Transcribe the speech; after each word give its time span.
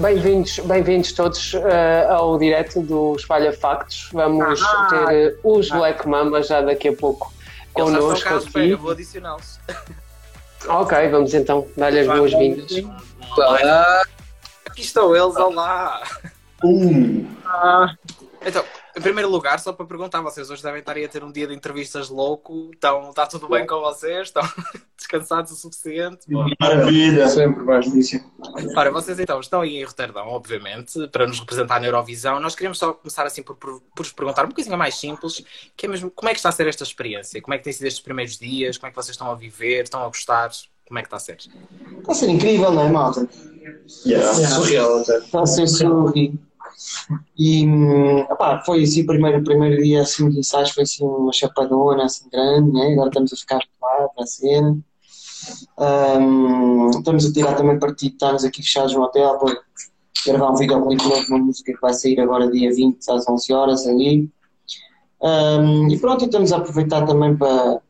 Bem-vindos 0.00 0.58
bem 0.60 1.02
todos 1.14 1.52
uh, 1.52 1.60
ao 2.08 2.38
direto 2.38 2.80
do 2.80 3.14
Espalha 3.16 3.52
Factos. 3.52 4.08
Vamos 4.14 4.58
ah, 4.62 4.88
ter 4.88 5.38
uh, 5.44 5.56
os 5.58 5.70
ah, 5.70 5.76
Black 5.76 6.08
Mamba 6.08 6.42
já 6.42 6.62
daqui 6.62 6.88
a 6.88 6.96
pouco 6.96 7.30
connosco 7.74 8.26
aqui. 8.30 8.46
Espera, 8.46 8.76
vou 8.78 8.90
adicioná-los. 8.92 9.60
Ok, 10.68 11.08
vamos 11.08 11.32
então 11.32 11.66
dar-lhe 11.74 12.00
as 12.00 12.06
boas-vindas. 12.06 12.70
Aqui 14.66 14.82
estão 14.82 15.16
eles, 15.16 15.34
olá! 15.36 16.02
Um. 16.62 17.26
Ah. 17.46 17.94
Então, 18.44 18.62
em 18.96 19.00
primeiro 19.00 19.30
lugar, 19.30 19.58
só 19.60 19.72
para 19.72 19.86
perguntar, 19.86 20.20
vocês 20.20 20.50
hoje 20.50 20.62
devem 20.62 20.80
estar 20.80 20.96
aí 20.96 21.04
a 21.04 21.08
ter 21.08 21.22
um 21.22 21.30
dia 21.30 21.46
de 21.46 21.54
entrevistas 21.54 22.08
louco. 22.08 22.70
Então, 22.76 23.10
está 23.10 23.26
tudo 23.26 23.48
bem 23.48 23.66
com 23.66 23.80
vocês? 23.80 24.28
Estão 24.28 24.42
descansados 24.96 25.52
o 25.52 25.56
suficiente? 25.56 26.26
Maravilha, 26.58 27.28
sempre 27.28 27.62
mais 27.62 27.90
disso. 27.90 28.20
Ora, 28.76 28.90
vocês 28.90 29.18
então 29.18 29.40
estão 29.40 29.60
aí 29.60 29.76
em 29.76 29.84
Roterdão, 29.84 30.28
obviamente, 30.28 31.06
para 31.08 31.26
nos 31.26 31.40
representar 31.40 31.80
na 31.80 31.86
Eurovisão. 31.86 32.40
Nós 32.40 32.54
queremos 32.54 32.78
só 32.78 32.92
começar 32.92 33.26
assim 33.26 33.42
por, 33.42 33.56
por, 33.56 33.80
por 33.94 34.04
vos 34.04 34.12
perguntar 34.12 34.44
uma 34.44 34.54
coisinha 34.54 34.76
mais 34.76 34.96
simples, 34.96 35.44
que 35.76 35.86
é 35.86 35.88
mesmo 35.88 36.10
como 36.10 36.28
é 36.28 36.32
que 36.32 36.38
está 36.38 36.48
a 36.48 36.52
ser 36.52 36.66
esta 36.66 36.82
experiência? 36.82 37.40
Como 37.40 37.54
é 37.54 37.58
que 37.58 37.64
tem 37.64 37.72
sido 37.72 37.86
estes 37.86 38.02
primeiros 38.02 38.36
dias? 38.36 38.76
Como 38.76 38.88
é 38.88 38.90
que 38.90 38.96
vocês 38.96 39.14
estão 39.14 39.30
a 39.30 39.34
viver? 39.34 39.84
Estão 39.84 40.02
a 40.02 40.06
gostar? 40.08 40.50
Como 40.86 40.98
é 40.98 41.02
que 41.02 41.06
está 41.06 41.16
a 41.16 41.20
ser? 41.20 41.36
Está 41.36 42.12
a 42.12 42.14
ser 42.14 42.28
incrível, 42.28 42.72
não 42.72 42.86
é, 42.86 42.90
malta? 42.90 43.28
Yeah. 44.04 44.32
Yeah. 44.32 44.48
Surreal 44.48 45.00
até. 45.00 45.18
Está 45.18 45.42
a 45.42 45.46
ser 45.46 45.68
surreal. 45.68 46.12
E 47.38 47.66
foi 48.64 48.82
assim, 48.82 49.02
o 49.02 49.06
primeiro, 49.06 49.42
primeiro 49.44 49.82
dia 49.82 50.02
assim, 50.02 50.28
de 50.28 50.38
ensaios 50.38 50.70
foi 50.70 50.84
assim 50.84 51.04
uma 51.04 51.32
chapadona 51.32 52.04
assim 52.04 52.28
grande, 52.30 52.72
né? 52.72 52.92
agora 52.92 53.08
estamos 53.08 53.32
a 53.32 53.36
ficar 53.36 53.56
habituados 53.56 54.12
à 54.18 54.26
cena. 54.26 54.78
Um, 55.78 56.90
estamos 56.90 57.24
a 57.26 57.32
tirar 57.32 57.54
também 57.54 57.78
partido, 57.78 58.12
estamos 58.12 58.44
aqui 58.44 58.62
fechados 58.62 58.94
no 58.94 59.02
hotel 59.02 59.38
para 59.38 59.56
gravar 60.26 60.50
um 60.50 60.56
videoclipe 60.56 61.04
novo, 61.04 61.24
uma 61.28 61.38
música 61.38 61.72
que 61.72 61.80
vai 61.80 61.94
sair 61.94 62.20
agora 62.20 62.50
dia 62.50 62.72
20 62.72 63.10
às 63.10 63.28
11 63.28 63.52
horas 63.52 63.86
ali. 63.86 64.30
Um, 65.22 65.88
e 65.88 65.98
pronto, 65.98 66.24
estamos 66.24 66.52
a 66.52 66.58
aproveitar 66.58 67.04
também 67.06 67.36
para, 67.36 67.80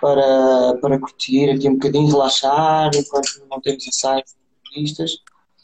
para, 0.00 0.78
para 0.80 0.98
curtir 0.98 1.50
aqui 1.50 1.68
um 1.68 1.74
bocadinho, 1.74 2.08
relaxar, 2.08 2.90
enquanto 2.94 3.28
não 3.50 3.60
temos 3.60 3.86
ensaios, 3.86 4.34
entrevistas. 4.66 5.18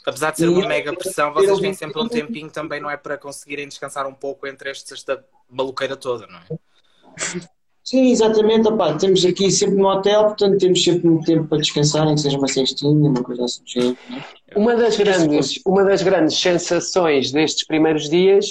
Apesar 0.06 0.32
de 0.32 0.38
ser 0.38 0.48
uma 0.48 0.68
mega 0.68 0.94
pressão, 0.94 1.32
vocês 1.32 1.58
têm 1.60 1.72
sempre 1.72 2.00
um 2.00 2.08
tempinho 2.08 2.50
também, 2.50 2.80
não 2.80 2.90
é? 2.90 2.96
Para 2.96 3.16
conseguirem 3.16 3.66
descansar 3.66 4.06
um 4.06 4.12
pouco 4.12 4.46
entre 4.46 4.70
estes 4.70 5.02
da 5.02 5.18
maluqueira 5.48 5.96
toda, 5.96 6.26
não 6.26 6.38
é? 6.38 6.58
Sim, 7.82 8.10
exatamente. 8.10 8.66
Opa, 8.66 8.96
temos 8.96 9.24
aqui 9.24 9.50
sempre 9.50 9.76
no 9.76 9.86
hotel, 9.88 10.24
portanto 10.24 10.58
temos 10.58 10.82
sempre 10.82 11.06
muito 11.06 11.26
tempo 11.26 11.46
para 11.46 11.58
descansar, 11.58 12.06
nem 12.06 12.14
que 12.14 12.22
seja 12.22 12.38
uma 12.38 12.48
cestinha, 12.48 13.10
uma 13.10 13.22
coisa 13.22 13.44
assim 13.44 13.62
do 13.62 13.70
jeito. 13.70 13.98
É? 14.48 14.58
Uma 14.58 14.74
das 14.74 14.96
grandes, 14.96 15.60
uma 15.66 15.84
das 15.84 16.02
grandes 16.02 16.38
sensações 16.38 17.30
destes 17.30 17.66
primeiros 17.66 18.08
dias 18.08 18.46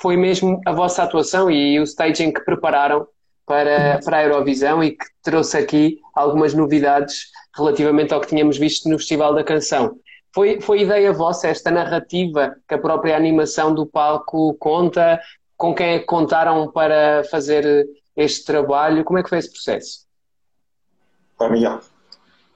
foi 0.00 0.16
mesmo 0.16 0.60
a 0.66 0.72
vossa 0.72 1.02
atuação 1.02 1.50
e 1.50 1.78
o 1.78 1.82
staging 1.82 2.32
que 2.32 2.40
prepararam 2.40 3.06
para, 3.44 4.00
para 4.02 4.18
a 4.18 4.22
Eurovisão 4.22 4.82
e 4.82 4.92
que 4.92 5.04
trouxe 5.22 5.58
aqui 5.58 5.98
algumas 6.14 6.54
novidades 6.54 7.26
relativamente 7.54 8.14
ao 8.14 8.20
que 8.20 8.28
tínhamos 8.28 8.56
visto 8.56 8.88
no 8.88 8.98
Festival 8.98 9.34
da 9.34 9.44
Canção. 9.44 9.98
Foi, 10.32 10.60
foi 10.60 10.82
ideia 10.82 11.12
vossa 11.12 11.48
esta 11.48 11.70
narrativa 11.70 12.56
que 12.68 12.74
a 12.74 12.78
própria 12.78 13.16
animação 13.16 13.74
do 13.74 13.84
palco 13.84 14.54
conta? 14.54 15.20
Com 15.56 15.74
quem 15.74 15.94
é 15.94 15.98
que 15.98 16.06
contaram 16.06 16.70
para 16.70 17.24
fazer 17.24 17.86
este 18.16 18.44
trabalho? 18.44 19.04
Como 19.04 19.18
é 19.18 19.22
que 19.22 19.28
foi 19.28 19.38
esse 19.38 19.50
processo? 19.50 20.06
Para 21.36 21.50
Miguel. 21.50 21.80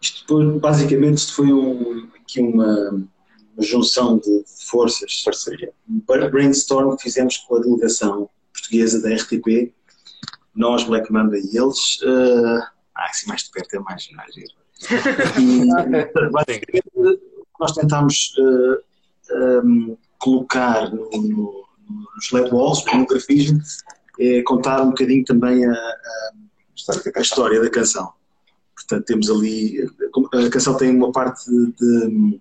Isto 0.00 0.58
basicamente 0.58 1.19
isto 1.19 1.34
foi 1.34 1.52
um, 1.52 2.08
aqui 2.20 2.40
uma, 2.40 2.90
uma, 2.90 3.08
junção 3.58 4.18
de 4.18 4.45
forças, 4.70 5.23
parceria. 5.24 5.73
Um 5.89 6.01
brainstorm 6.30 6.95
que 6.96 7.02
fizemos 7.02 7.39
com 7.39 7.57
a 7.57 7.61
delegação 7.61 8.29
portuguesa 8.52 9.02
da 9.02 9.14
RTP, 9.14 9.73
nós, 10.55 10.84
Black 10.84 11.13
Mamba 11.13 11.36
e 11.36 11.57
eles. 11.57 12.01
Uh, 12.02 12.63
ah, 12.95 13.07
assim 13.11 13.27
mais 13.27 13.42
de 13.42 13.51
perto 13.51 13.74
é 13.74 13.79
mais, 13.80 14.08
mais 14.13 14.33
giro. 14.33 14.52
E, 15.40 16.30
basicamente, 16.30 17.20
nós 17.64 17.73
tentámos 17.73 18.35
uh, 18.39 18.75
eh, 19.30 19.61
um, 19.64 19.92
ehm, 19.92 19.97
colocar 20.19 20.91
no, 20.92 21.08
no, 21.11 21.64
nos 22.14 22.30
LED 22.30 22.51
walls, 22.52 22.85
no 22.92 23.07
grafismo, 23.07 23.58
é 24.20 24.42
contar 24.42 24.83
um 24.83 24.91
bocadinho 24.91 25.25
também 25.25 25.64
a, 25.64 25.73
a, 25.73 26.33
a, 27.17 27.20
história 27.23 27.61
da 27.63 27.70
canção. 27.70 28.13
Portanto, 28.75 29.07
temos 29.07 29.30
ali. 29.30 29.83
A 30.35 30.51
canção 30.51 30.77
tem 30.77 30.95
uma 30.95 31.11
parte 31.11 31.51
de, 31.51 31.73
de 31.73 32.41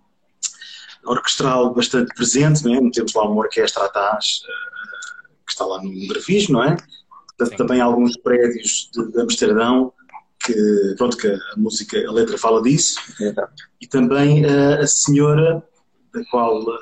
orquestral 1.06 1.74
bastante 1.74 2.14
presente, 2.14 2.66
não 2.66 2.76
é? 2.76 2.92
temos 2.92 3.14
lá 3.14 3.24
uma 3.24 3.42
orquestra 3.44 3.86
atrás 3.86 4.42
uh, 4.44 5.46
que 5.46 5.54
está 5.54 5.66
lá 5.66 5.82
no 5.82 6.08
grafismo, 6.10 6.56
não 6.56 6.64
é? 6.66 6.76
Portanto, 7.28 7.52
Sim. 7.52 7.56
também 7.56 7.80
alguns 7.80 8.18
prédios 8.18 8.90
de, 8.94 9.10
de 9.10 9.22
Amsterdão 9.22 9.94
que, 10.44 10.96
pronto, 10.98 11.18
que 11.18 11.28
a 11.28 11.40
música, 11.58 11.98
a 12.08 12.12
letra 12.12 12.38
fala 12.38 12.62
disso, 12.62 13.00
e 13.80 13.88
também 13.88 14.46
uh, 14.46 14.82
a 14.82 14.88
senhora, 14.88 15.64
da 16.14 16.24
qual 16.30 16.62
uh, 16.62 16.78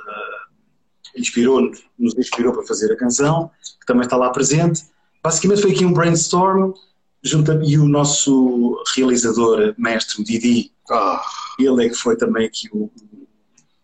inspirou, 1.16 1.72
nos 1.98 2.18
inspirou 2.18 2.54
para 2.54 2.66
fazer 2.66 2.92
a 2.92 2.98
canção, 2.98 3.52
que 3.80 3.86
também 3.86 4.04
está 4.04 4.18
lá 4.18 4.30
presente. 4.30 4.84
Basicamente 5.24 5.62
foi 5.62 5.72
aqui 5.72 5.86
um 5.86 5.94
brainstorm, 5.94 6.74
junto 7.24 7.52
a, 7.52 7.56
e 7.64 7.78
o 7.78 7.88
nosso 7.88 8.82
realizador, 8.96 9.76
mestre, 9.78 10.22
o 10.22 10.26
Didi, 10.26 10.72
oh, 10.90 11.18
ele 11.60 11.86
é 11.86 11.90
que 11.90 11.96
foi 11.96 12.18
também 12.18 12.48
aqui 12.48 12.68
o, 12.74 12.92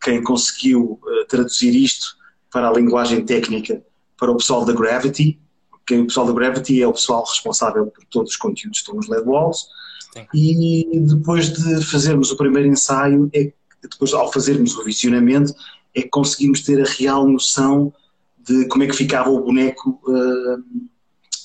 quem 0.01 0.23
conseguiu 0.23 0.99
uh, 1.03 1.25
traduzir 1.27 1.75
isto 1.75 2.17
para 2.51 2.69
a 2.69 2.73
linguagem 2.73 3.23
técnica 3.25 3.83
para 4.17 4.31
o 4.31 4.37
pessoal 4.37 4.65
da 4.65 4.73
Gravity, 4.73 5.39
quem 5.87 6.01
o 6.01 6.07
pessoal 6.07 6.27
da 6.27 6.33
Gravity 6.33 6.81
é 6.81 6.87
o 6.87 6.93
pessoal 6.93 7.23
responsável 7.23 7.87
por 7.87 8.03
todos 8.05 8.31
os 8.31 8.37
conteúdos 8.37 8.79
que 8.79 8.83
estão 8.83 8.95
nos 8.95 9.07
LED 9.07 9.25
Walls. 9.25 9.67
Sim. 10.13 10.27
E 10.33 10.99
depois 10.99 11.51
de 11.51 11.83
fazermos 11.85 12.29
o 12.29 12.37
primeiro 12.37 12.67
ensaio, 12.67 13.29
é, 13.33 13.51
depois 13.81 14.13
ao 14.13 14.31
fazermos 14.31 14.75
o 14.75 14.83
visionamento, 14.83 15.53
é 15.95 16.01
que 16.01 16.09
conseguimos 16.09 16.61
ter 16.61 16.81
a 16.81 16.85
real 16.85 17.25
noção 17.27 17.93
de 18.37 18.67
como 18.67 18.83
é 18.83 18.87
que 18.87 18.95
ficava 18.95 19.29
o 19.29 19.41
boneco 19.41 19.99
uh, 20.07 20.63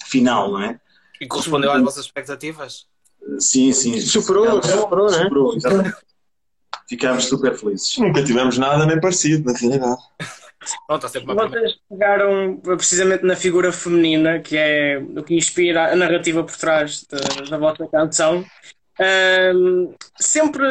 final, 0.06 0.52
não 0.52 0.62
é? 0.62 0.80
E 1.20 1.26
correspondeu 1.26 1.70
às 1.70 1.82
vossas 1.82 2.04
expectativas? 2.04 2.86
Sim, 3.38 3.72
sim. 3.72 4.00
Superou, 4.00 4.60
superou, 4.62 5.10
né? 5.10 5.22
Superou, 5.22 5.56
exatamente. 5.56 5.96
Ficámos 6.88 7.24
super 7.24 7.56
felizes. 7.56 7.96
Nunca 7.98 8.24
tivemos 8.24 8.58
nada 8.58 8.84
nem 8.84 9.00
parecido, 9.00 9.50
na 9.50 9.56
realidade. 9.56 10.02
Pronto, 10.86 11.08
Vocês 11.08 11.76
pegaram 11.88 12.56
precisamente 12.62 13.24
na 13.24 13.36
figura 13.36 13.72
feminina, 13.72 14.40
que 14.40 14.56
é 14.56 14.98
o 14.98 15.22
que 15.22 15.34
inspira 15.34 15.92
a 15.92 15.96
narrativa 15.96 16.42
por 16.44 16.56
trás 16.56 17.06
de, 17.08 17.50
da 17.50 17.58
vossa 17.58 17.86
canção. 17.88 18.44
Um, 19.00 19.94
sempre 20.20 20.64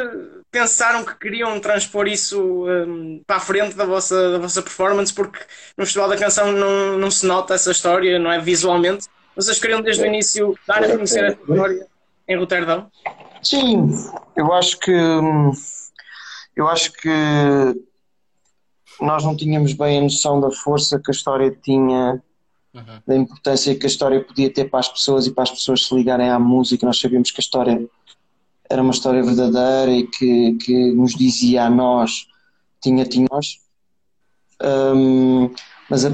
pensaram 0.52 1.04
que 1.04 1.18
queriam 1.18 1.60
transpor 1.60 2.08
isso 2.08 2.66
um, 2.68 3.22
para 3.26 3.38
a 3.38 3.40
frente 3.40 3.76
da 3.76 3.86
vossa, 3.86 4.32
da 4.32 4.38
vossa 4.38 4.62
performance, 4.62 5.14
porque 5.14 5.40
no 5.78 5.86
Festival 5.86 6.10
da 6.10 6.18
Canção 6.18 6.52
não, 6.52 6.98
não 6.98 7.10
se 7.10 7.26
nota 7.26 7.54
essa 7.56 7.72
história, 7.72 8.20
não 8.20 8.32
é 8.32 8.40
visualmente. 8.40 9.08
Vocês 9.36 9.60
queriam 9.60 9.82
desde 9.82 10.04
o 10.04 10.06
início 10.06 10.58
dar 10.68 10.84
a 10.84 10.90
conhecer 10.90 11.24
essa 11.24 11.42
história 11.42 11.88
em 12.28 12.38
Roterdão? 12.38 12.92
Sim, 13.42 13.90
eu 14.36 14.54
acho 14.54 14.78
que 14.78 14.92
eu 16.56 16.68
acho 16.68 16.92
que 16.94 17.10
nós 19.02 19.24
não 19.24 19.36
tínhamos 19.36 19.74
bem 19.74 19.98
a 19.98 20.02
noção 20.02 20.40
da 20.40 20.52
força 20.52 21.00
que 21.00 21.10
a 21.10 21.14
história 21.14 21.52
tinha, 21.64 22.22
uhum. 22.74 23.02
da 23.06 23.16
importância 23.16 23.76
que 23.76 23.86
a 23.86 23.90
história 23.90 24.24
podia 24.24 24.54
ter 24.54 24.70
para 24.70 24.80
as 24.80 24.88
pessoas 24.88 25.26
e 25.26 25.32
para 25.32 25.44
as 25.44 25.52
pessoas 25.52 25.86
se 25.86 25.96
ligarem 25.96 26.30
à 26.30 26.38
música. 26.38 26.86
Nós 26.86 27.00
sabíamos 27.00 27.32
que 27.32 27.40
a 27.40 27.44
história 27.44 27.84
era 28.70 28.82
uma 28.82 28.92
história 28.92 29.24
verdadeira 29.24 29.92
e 29.92 30.08
que, 30.08 30.54
que 30.54 30.92
nos 30.92 31.14
dizia 31.14 31.66
a 31.66 31.70
nós, 31.70 32.28
tinha, 32.82 33.04
tinha 33.06 33.28
nós. 33.30 33.60
Um, 34.64 35.50
mas 35.90 36.06
a, 36.06 36.10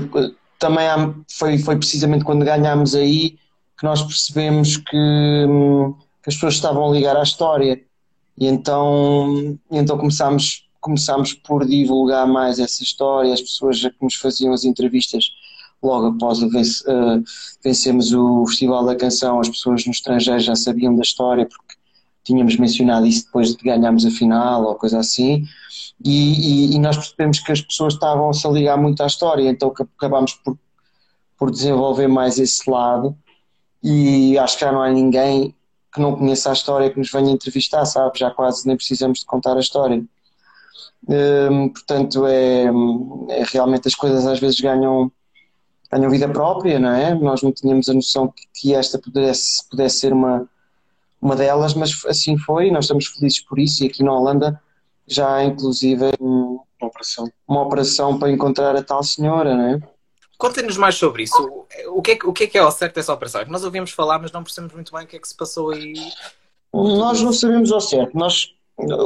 também 0.58 0.88
há, 0.88 1.14
foi, 1.30 1.58
foi 1.58 1.76
precisamente 1.78 2.24
quando 2.24 2.46
ganhámos 2.46 2.96
aí 2.96 3.38
que 3.78 3.84
nós 3.84 4.02
percebemos 4.02 4.78
que, 4.78 5.46
hum, 5.48 5.94
que 6.24 6.30
as 6.30 6.36
pessoas 6.36 6.56
estavam 6.56 6.90
a 6.90 6.92
ligar 6.92 7.16
à 7.16 7.22
história. 7.22 7.80
E 8.38 8.48
então, 8.48 9.58
então 9.70 9.98
começámos 9.98 10.67
começámos 10.88 11.34
por 11.34 11.66
divulgar 11.66 12.26
mais 12.26 12.60
essa 12.60 12.82
história, 12.82 13.34
as 13.34 13.42
pessoas 13.42 13.82
que 13.82 13.96
nos 14.02 14.16
faziam 14.16 14.54
as 14.54 14.64
entrevistas 14.64 15.26
logo 15.84 16.08
após 16.08 16.42
uh, 16.42 17.24
vencermos 17.64 18.14
o 18.14 18.46
Festival 18.48 18.86
da 18.86 18.96
Canção, 18.96 19.40
as 19.40 19.50
pessoas 19.50 19.86
no 19.86 19.92
estrangeiro 19.92 20.40
já 20.40 20.56
sabiam 20.56 20.96
da 20.96 21.02
história 21.02 21.46
porque 21.46 21.76
tínhamos 22.24 22.56
mencionado 22.56 23.06
isso 23.06 23.26
depois 23.26 23.56
de 23.56 23.64
ganharmos 23.64 24.06
a 24.06 24.10
final 24.10 24.64
ou 24.64 24.76
coisa 24.76 25.00
assim, 25.00 25.46
e, 26.04 26.70
e, 26.70 26.76
e 26.76 26.80
nós 26.80 26.96
percebemos 26.96 27.40
que 27.40 27.52
as 27.52 27.62
pessoas 27.62 27.94
estavam-se 27.94 28.48
a 28.48 28.50
ligar 28.50 28.78
muito 28.78 29.04
à 29.04 29.08
história, 29.08 29.50
então 29.50 29.74
acabámos 29.98 30.34
por, 30.34 30.58
por 31.38 31.52
desenvolver 31.52 32.08
mais 32.08 32.40
esse 32.40 32.70
lado 32.70 33.16
e 33.84 34.38
acho 34.38 34.58
que 34.58 34.66
já 34.66 34.72
não 34.72 34.82
há 34.82 34.90
ninguém 34.90 35.54
que 35.94 36.02
não 36.02 36.16
conheça 36.16 36.50
a 36.50 36.54
história 36.54 36.90
que 36.90 36.98
nos 36.98 37.12
venha 37.12 37.32
entrevistar, 37.32 37.86
sabe? 37.86 38.20
Já 38.20 38.30
quase 38.32 38.68
nem 38.68 38.78
precisamos 38.78 39.20
de 39.20 39.26
contar 39.26 39.58
a 39.58 39.60
história. 39.60 40.04
Um, 41.08 41.70
portanto, 41.70 42.26
é, 42.26 42.66
é, 43.30 43.44
realmente 43.46 43.88
as 43.88 43.96
coisas 43.96 44.26
às 44.26 44.40
vezes 44.40 44.60
ganham, 44.60 45.12
ganham 45.92 46.10
vida 46.10 46.28
própria, 46.28 46.80
não 46.80 46.92
é? 46.92 47.14
Nós 47.16 47.42
não 47.42 47.52
tínhamos 47.52 47.88
a 47.88 47.94
noção 47.94 48.28
que, 48.28 48.44
que 48.54 48.76
esta 48.76 49.00
pudesse, 49.00 49.68
pudesse 49.70 50.00
ser 50.00 50.14
uma, 50.14 50.48
uma 51.22 51.36
delas, 51.36 51.74
mas 51.74 52.06
assim 52.06 52.38
foi, 52.38 52.72
nós 52.72 52.86
estamos 52.86 53.08
felizes 53.08 53.40
por 53.40 53.58
isso 53.58 53.84
e 53.84 53.88
aqui 53.88 54.04
na 54.04 54.14
Holanda 54.14 54.62
já 55.08 55.36
há 55.36 55.44
inclusive 55.46 56.12
uma 56.20 56.62
operação, 56.82 57.32
uma 57.48 57.62
operação 57.62 58.20
para 58.20 58.30
encontrar 58.30 58.76
a 58.76 58.84
tal 58.84 59.02
senhora, 59.02 59.56
não 59.56 59.68
é? 59.70 59.82
Contem-nos 60.38 60.78
mais 60.78 60.96
sobre 60.96 61.24
isso. 61.24 61.66
O 61.88 62.02
que, 62.02 62.12
é, 62.12 62.20
o 62.24 62.32
que 62.32 62.44
é 62.44 62.48
que 62.48 62.58
é 62.58 62.62
ao 62.62 62.72
certo 62.72 63.00
essa 63.00 63.14
operação? 63.14 63.42
É 63.42 63.46
que 63.46 63.52
nós 63.52 63.64
ouvimos 63.64 63.90
falar, 63.92 64.20
mas 64.20 64.32
não 64.32 64.44
percebemos 64.44 64.74
muito 64.74 64.92
bem 64.92 65.06
o 65.06 65.08
que 65.08 65.16
é 65.16 65.20
que 65.20 65.28
se 65.28 65.36
passou 65.36 65.72
aí. 65.72 65.96
Nós 66.72 67.22
não 67.22 67.34
sabemos 67.34 67.72
ao 67.72 67.82
certo. 67.82 68.16
Nós, 68.16 68.54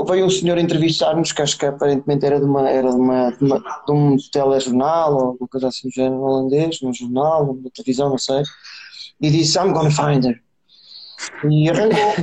veio 0.06 0.26
um 0.26 0.30
senhor 0.30 0.58
entrevistar-nos, 0.58 1.32
que 1.32 1.42
acho 1.42 1.58
que 1.58 1.66
aparentemente 1.66 2.26
era 2.26 2.40
de, 2.40 2.46
uma, 2.46 2.70
era 2.70 2.90
de, 2.90 2.96
uma, 2.96 3.32
de, 3.32 3.44
uma, 3.44 3.60
de 3.60 3.92
um 3.92 4.18
telejornal 4.32 5.14
ou 5.14 5.26
alguma 5.28 5.48
coisa 5.48 5.68
assim 5.70 5.88
do 5.88 5.94
género 5.94 6.22
holandês, 6.22 6.82
num 6.82 6.94
jornal, 6.94 7.56
na 7.56 7.70
televisão, 7.70 8.10
não 8.10 8.18
sei, 8.18 8.44
e 9.22 9.30
disse: 9.30 9.58
I'm 9.58 9.72
gonna 9.72 9.92
find 9.92 10.26
her. 10.26 10.42
E 11.50 11.70
arrancou. 11.70 12.14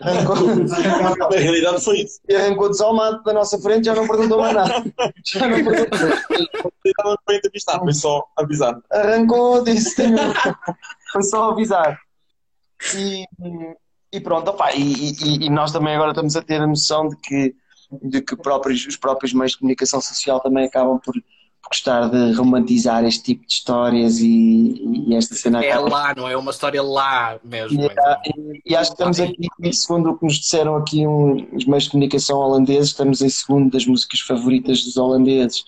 arrancou. 0.02 1.30
Na 1.30 1.36
realidade 1.36 1.84
foi 1.84 2.00
isso. 2.00 2.20
E 2.28 2.34
arrancou 2.34 2.70
desalmado 2.70 3.22
da 3.22 3.34
nossa 3.34 3.58
frente 3.58 3.84
já 3.84 3.94
não 3.94 4.08
perguntou 4.08 4.40
mais 4.40 4.54
nada. 4.54 4.82
Já 5.24 5.46
não 5.46 5.62
perguntou. 5.62 5.98
Não 7.04 7.16
foi 7.24 7.36
entrevistar, 7.36 7.78
foi 7.78 7.92
só 7.92 8.24
avisar. 8.36 8.80
Arrancou, 8.90 9.62
disse: 9.62 10.02
Foi 11.12 11.22
só 11.22 11.50
avisar. 11.50 11.98
E, 12.96 13.24
e 14.12 14.20
pronto, 14.20 14.50
opa, 14.50 14.72
e, 14.74 15.12
e, 15.12 15.46
e, 15.46 15.50
nós 15.50 15.72
também 15.72 15.94
agora 15.94 16.10
estamos 16.10 16.36
a 16.36 16.42
ter 16.42 16.60
a 16.60 16.66
noção 16.66 17.08
de 17.08 17.16
que, 17.16 17.54
de 18.02 18.20
que 18.20 18.36
próprios, 18.36 18.86
os 18.86 18.96
próprios 18.96 19.32
meios 19.32 19.52
de 19.52 19.58
comunicação 19.58 20.00
social 20.00 20.40
também 20.40 20.66
acabam 20.66 20.98
por 20.98 21.14
gostar 21.68 22.08
de 22.08 22.32
romantizar 22.32 23.04
este 23.04 23.22
tipo 23.22 23.46
de 23.46 23.52
histórias 23.52 24.18
e, 24.18 24.82
e 25.06 25.14
esta 25.14 25.34
cena. 25.36 25.64
É 25.64 25.78
lá, 25.78 26.12
não 26.16 26.28
é 26.28 26.36
uma 26.36 26.50
história 26.50 26.82
lá 26.82 27.38
mesmo. 27.44 27.80
E, 27.80 27.86
então. 27.86 28.16
e 28.66 28.74
acho 28.74 28.90
que 28.90 28.94
estamos 28.94 29.20
aqui, 29.20 29.72
segundo 29.72 30.10
o 30.10 30.18
que 30.18 30.24
nos 30.24 30.34
disseram 30.34 30.74
aqui 30.76 31.06
um, 31.06 31.46
os 31.54 31.64
meios 31.66 31.84
de 31.84 31.90
comunicação 31.90 32.38
holandeses, 32.38 32.88
estamos 32.88 33.22
em 33.22 33.28
segundo 33.28 33.70
das 33.70 33.86
músicas 33.86 34.20
favoritas 34.20 34.82
dos 34.82 34.96
holandeses. 34.96 35.64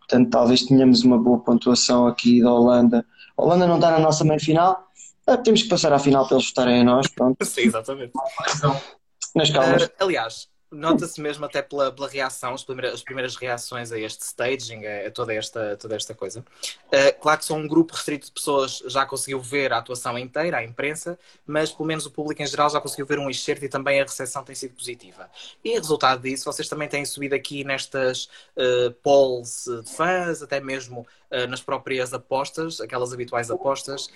Portanto, 0.00 0.30
talvez 0.30 0.62
tenhamos 0.62 1.04
uma 1.04 1.16
boa 1.16 1.38
pontuação 1.38 2.06
aqui 2.06 2.42
da 2.42 2.52
Holanda. 2.52 3.06
A 3.36 3.42
Holanda 3.42 3.66
não 3.66 3.76
está 3.76 3.90
na 3.92 4.00
nossa 4.00 4.24
meia 4.24 4.40
final, 4.40 4.83
ah, 5.26 5.36
temos 5.36 5.62
que 5.62 5.68
passar 5.68 5.92
à 5.92 5.98
final 5.98 6.26
para 6.26 6.36
eles 6.36 6.48
votarem 6.48 6.80
em 6.80 6.84
nós. 6.84 7.08
Pronto. 7.08 7.44
Sim, 7.44 7.62
exatamente. 7.62 8.12
Nas 9.34 9.50
calmas. 9.50 9.84
Uh, 9.84 9.90
aliás, 10.00 10.48
nota-se 10.74 11.20
mesmo 11.20 11.44
até 11.44 11.62
pela, 11.62 11.92
pela 11.92 12.08
reação, 12.08 12.54
as 12.54 12.64
primeiras, 12.64 12.94
as 12.94 13.02
primeiras, 13.02 13.36
reações 13.36 13.92
a 13.92 13.98
este 13.98 14.22
staging, 14.22 14.84
a, 14.86 15.10
toda, 15.10 15.32
esta, 15.32 15.76
toda 15.76 15.96
esta 15.96 16.14
coisa. 16.14 16.40
Uh, 16.40 17.20
claro 17.20 17.38
que 17.38 17.44
só 17.44 17.54
um 17.54 17.66
grupo 17.66 17.94
restrito 17.94 18.26
de 18.26 18.32
pessoas 18.32 18.82
já 18.86 19.06
conseguiu 19.06 19.40
ver 19.40 19.72
a 19.72 19.78
atuação 19.78 20.18
inteira, 20.18 20.58
a 20.58 20.64
imprensa, 20.64 21.18
mas 21.46 21.70
pelo 21.70 21.86
menos 21.86 22.04
o 22.06 22.10
público 22.10 22.42
em 22.42 22.46
geral 22.46 22.68
já 22.68 22.80
conseguiu 22.80 23.06
ver 23.06 23.18
um 23.18 23.30
excerto 23.30 23.64
e 23.64 23.68
também 23.68 24.00
a 24.00 24.04
recepção 24.04 24.42
tem 24.44 24.54
sido 24.54 24.74
positiva. 24.74 25.30
E 25.64 25.72
resultado 25.72 26.22
disso, 26.22 26.44
vocês 26.44 26.68
também 26.68 26.88
têm 26.88 27.04
subido 27.04 27.34
aqui 27.34 27.64
nestas 27.64 28.28
uh, 28.56 28.90
polls 29.02 29.64
de 29.84 29.94
fãs, 29.94 30.42
até 30.42 30.60
mesmo 30.60 31.06
uh, 31.30 31.46
nas 31.48 31.60
próprias 31.60 32.12
apostas, 32.12 32.80
aquelas 32.80 33.12
habituais 33.12 33.50
apostas. 33.50 34.08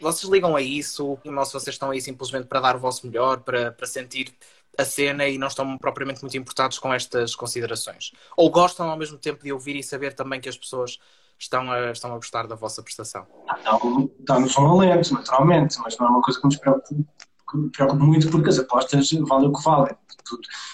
vocês 0.00 0.30
ligam 0.30 0.56
a 0.56 0.62
isso, 0.62 1.06
ou 1.06 1.44
se 1.44 1.52
vocês 1.52 1.74
estão 1.74 1.90
aí 1.90 2.00
simplesmente 2.00 2.46
para 2.46 2.60
dar 2.60 2.76
o 2.76 2.78
vosso 2.78 3.06
melhor, 3.06 3.40
para, 3.40 3.72
para 3.72 3.86
sentir 3.86 4.32
a 4.78 4.84
cena 4.84 5.26
e 5.26 5.36
não 5.36 5.48
estão 5.48 5.76
propriamente 5.76 6.22
muito 6.22 6.36
importados 6.36 6.78
com 6.78 6.94
estas 6.94 7.34
considerações? 7.34 8.12
Ou 8.36 8.48
gostam 8.48 8.88
ao 8.88 8.96
mesmo 8.96 9.18
tempo 9.18 9.42
de 9.42 9.52
ouvir 9.52 9.76
e 9.76 9.82
saber 9.82 10.14
também 10.14 10.40
que 10.40 10.48
as 10.48 10.56
pessoas 10.56 10.98
estão 11.36 11.70
a, 11.70 11.90
estão 11.90 12.12
a 12.12 12.16
gostar 12.16 12.46
da 12.46 12.54
vossa 12.54 12.82
prestação? 12.82 13.26
Não, 13.64 14.10
estamos 14.18 14.52
sonolentos, 14.52 15.10
naturalmente, 15.10 15.76
mas 15.80 15.98
não 15.98 16.06
é 16.06 16.10
uma 16.10 16.22
coisa 16.22 16.40
que 16.40 16.46
nos 16.46 16.56
preocupe, 16.56 17.04
preocupe 17.72 18.02
muito 18.02 18.30
porque 18.30 18.48
as 18.48 18.58
apostas 18.58 19.10
valem 19.12 19.48
o 19.48 19.52
que 19.52 19.62
valem. 19.64 19.96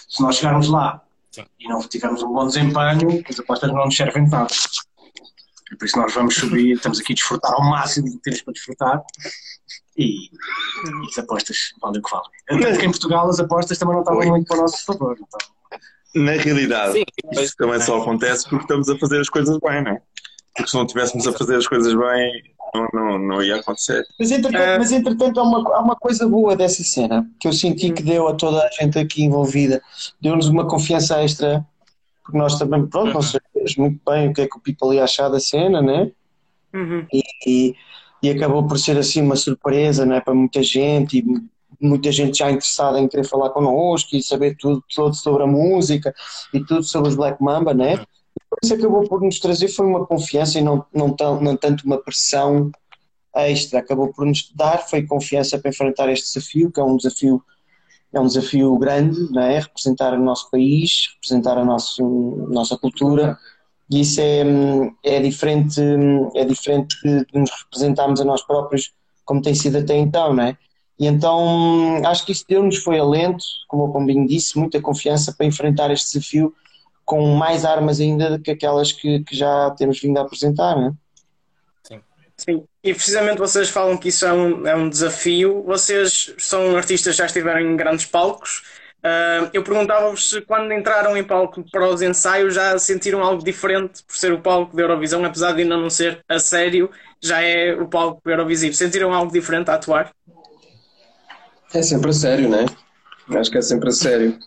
Se 0.07 0.21
nós 0.21 0.35
chegarmos 0.35 0.69
lá 0.69 1.01
Sim. 1.31 1.45
e 1.59 1.67
não 1.67 1.79
tivermos 1.79 2.21
um 2.21 2.31
bom 2.31 2.45
desempenho, 2.45 3.23
as 3.27 3.39
apostas 3.39 3.71
não 3.71 3.85
nos 3.85 3.97
servem 3.97 4.25
de 4.25 4.31
nada. 4.31 4.53
É 5.71 5.75
por 5.75 5.85
isso 5.85 5.97
nós 5.97 6.13
vamos 6.13 6.35
subir, 6.35 6.73
estamos 6.73 6.99
aqui 6.99 7.13
a 7.13 7.15
desfrutar 7.15 7.51
ao 7.53 7.63
máximo 7.63 8.07
do 8.07 8.17
que 8.17 8.21
temos 8.21 8.41
para 8.43 8.53
desfrutar 8.53 9.03
e, 9.97 10.25
e 10.25 10.29
as 11.09 11.17
apostas 11.17 11.57
valem 11.81 11.99
o 11.99 12.03
que 12.03 12.11
valem. 12.11 12.29
Até 12.49 12.77
que 12.77 12.85
em 12.85 12.91
Portugal 12.91 13.29
as 13.29 13.39
apostas 13.39 13.77
também 13.77 13.95
não 13.95 14.01
estavam 14.01 14.25
muito 14.27 14.47
para 14.47 14.57
o 14.57 14.61
nosso 14.61 14.85
favor. 14.85 15.15
Então. 15.15 15.39
Na 16.15 16.31
realidade, 16.31 16.93
Sim, 16.93 17.03
isso 17.41 17.55
também 17.57 17.81
só 17.81 18.01
acontece 18.01 18.47
porque 18.47 18.63
estamos 18.63 18.89
a 18.89 18.97
fazer 18.97 19.19
as 19.19 19.29
coisas 19.29 19.57
bem, 19.59 19.83
não 19.83 19.91
é? 19.91 20.01
Porque 20.55 20.69
se 20.69 20.75
não 20.75 20.85
estivéssemos 20.85 21.27
a 21.27 21.33
fazer 21.33 21.55
as 21.57 21.67
coisas 21.67 21.93
bem, 21.93 22.43
não, 22.73 22.87
não, 22.93 23.19
não 23.19 23.43
ia 23.43 23.57
acontecer. 23.57 24.05
Mas 24.19 24.31
entretanto, 24.31 24.61
é... 24.61 24.77
mas, 24.77 24.91
entretanto 24.91 25.39
há, 25.39 25.43
uma, 25.43 25.75
há 25.75 25.81
uma 25.81 25.95
coisa 25.95 26.27
boa 26.27 26.55
dessa 26.55 26.83
cena 26.83 27.29
que 27.39 27.47
eu 27.47 27.53
senti 27.53 27.91
que 27.91 28.03
deu 28.03 28.27
a 28.27 28.33
toda 28.33 28.61
a 28.61 28.69
gente 28.69 28.97
aqui 28.97 29.23
envolvida, 29.23 29.81
deu-nos 30.21 30.47
uma 30.47 30.67
confiança 30.67 31.21
extra, 31.21 31.65
porque 32.23 32.37
nós 32.37 32.57
também, 32.57 32.85
pronto, 32.87 33.09
não 33.09 33.15
uhum. 33.15 33.21
sabemos 33.21 33.75
muito 33.75 33.99
bem 34.09 34.29
o 34.29 34.33
que 34.33 34.41
é 34.41 34.47
que 34.47 34.57
o 34.57 34.61
people 34.61 34.95
ia 34.95 35.03
achar 35.03 35.29
da 35.29 35.39
cena, 35.39 35.81
né? 35.81 36.11
Uhum. 36.73 37.05
E, 37.13 37.23
e, 37.45 37.75
e 38.21 38.29
acabou 38.29 38.65
por 38.67 38.79
ser 38.79 38.97
assim 38.97 39.21
uma 39.21 39.35
surpresa 39.35 40.05
né, 40.05 40.19
para 40.19 40.33
muita 40.33 40.63
gente 40.63 41.19
e 41.19 41.25
muita 41.79 42.11
gente 42.11 42.37
já 42.37 42.49
interessada 42.49 42.99
em 42.99 43.07
querer 43.07 43.25
falar 43.25 43.49
connosco 43.49 44.15
e 44.15 44.23
saber 44.23 44.55
tudo, 44.57 44.83
tudo 44.93 45.13
sobre 45.15 45.43
a 45.43 45.47
música 45.47 46.13
e 46.53 46.63
tudo 46.63 46.83
sobre 46.83 47.09
os 47.09 47.15
Black 47.15 47.41
Mamba, 47.41 47.73
né? 47.73 48.03
Isso 48.63 48.73
acabou 48.73 49.07
por 49.07 49.21
nos 49.21 49.39
trazer 49.39 49.67
foi 49.67 49.85
uma 49.85 50.05
confiança 50.05 50.59
e 50.59 50.61
não, 50.61 50.85
não, 50.93 51.09
tão, 51.11 51.41
não 51.41 51.55
tanto 51.55 51.85
uma 51.85 51.97
pressão 51.97 52.71
extra, 53.35 53.79
acabou 53.79 54.13
por 54.13 54.25
nos 54.25 54.51
dar 54.55 54.77
foi 54.77 55.03
confiança 55.03 55.59
para 55.59 55.69
enfrentar 55.69 56.09
este 56.09 56.33
desafio, 56.33 56.71
que 56.71 56.79
é 56.79 56.83
um 56.83 56.95
desafio 56.95 57.43
é 58.13 58.19
um 58.19 58.27
desafio 58.27 58.77
grande, 58.77 59.29
não 59.29 59.41
é? 59.41 59.59
representar 59.59 60.13
o 60.13 60.23
nosso 60.23 60.49
país, 60.49 61.09
representar 61.15 61.57
a 61.57 61.65
nosso, 61.65 62.47
nossa 62.49 62.77
cultura 62.77 63.37
e 63.89 64.01
isso 64.01 64.19
é, 64.19 64.43
é 65.03 65.19
diferente 65.19 65.79
é 66.35 66.43
diferente 66.43 66.97
de 67.03 67.39
nos 67.39 67.51
representarmos 67.51 68.19
a 68.19 68.25
nós 68.25 68.41
próprios 68.41 68.91
como 69.23 69.41
tem 69.41 69.55
sido 69.55 69.77
até 69.77 69.97
então, 69.97 70.33
não 70.33 70.43
é? 70.43 70.57
E 70.97 71.07
então 71.07 72.01
acho 72.05 72.25
que 72.25 72.31
isso 72.31 72.45
deu-nos 72.47 72.77
foi 72.77 72.99
alento, 72.99 73.43
como 73.67 73.83
o 73.83 73.91
Pombinho 73.91 74.27
disse, 74.27 74.57
muita 74.57 74.79
confiança 74.81 75.33
para 75.33 75.45
enfrentar 75.45 75.91
este 75.91 76.13
desafio 76.13 76.53
com 77.03 77.35
mais 77.35 77.65
armas 77.65 77.99
ainda 77.99 78.29
do 78.29 78.41
que 78.41 78.51
aquelas 78.51 78.91
que, 78.91 79.19
que 79.23 79.35
já 79.35 79.71
temos 79.71 79.99
vindo 79.99 80.17
a 80.17 80.21
apresentar, 80.21 80.75
não 80.75 80.87
é? 80.87 80.91
Sim. 81.83 82.01
Sim, 82.37 82.63
e 82.83 82.93
precisamente 82.93 83.37
vocês 83.37 83.69
falam 83.69 83.97
que 83.97 84.09
isso 84.09 84.25
é 84.25 84.33
um, 84.33 84.67
é 84.67 84.75
um 84.75 84.89
desafio. 84.89 85.63
Vocês 85.63 86.33
são 86.37 86.75
artistas 86.77 87.13
que 87.13 87.17
já 87.17 87.25
estiveram 87.25 87.59
em 87.59 87.75
grandes 87.75 88.05
palcos 88.05 88.63
Uh, 89.05 89.47
eu 89.53 89.63
perguntava-vos 89.63 90.31
se 90.31 90.41
quando 90.41 90.73
entraram 90.73 91.15
em 91.15 91.23
palco 91.23 91.63
para 91.71 91.87
os 91.87 92.01
ensaios 92.01 92.55
já 92.55 92.75
sentiram 92.79 93.21
algo 93.21 93.43
diferente 93.43 94.03
por 94.03 94.17
ser 94.17 94.33
o 94.33 94.41
palco 94.41 94.75
da 94.75 94.81
Eurovisão, 94.81 95.23
apesar 95.23 95.51
de 95.51 95.61
ainda 95.61 95.77
não 95.77 95.91
ser 95.91 96.23
a 96.27 96.39
sério, 96.39 96.89
já 97.21 97.39
é 97.39 97.75
o 97.75 97.87
palco 97.87 98.19
Eurovisivo. 98.27 98.73
Sentiram 98.73 99.13
algo 99.13 99.31
diferente 99.31 99.69
a 99.69 99.75
atuar? 99.75 100.11
É 101.71 101.83
sempre 101.83 102.09
a 102.09 102.13
sério, 102.13 102.49
né? 102.49 102.65
Acho 103.29 103.51
que 103.51 103.59
é 103.59 103.61
sempre 103.61 103.89
a 103.89 103.91
sério. 103.91 104.39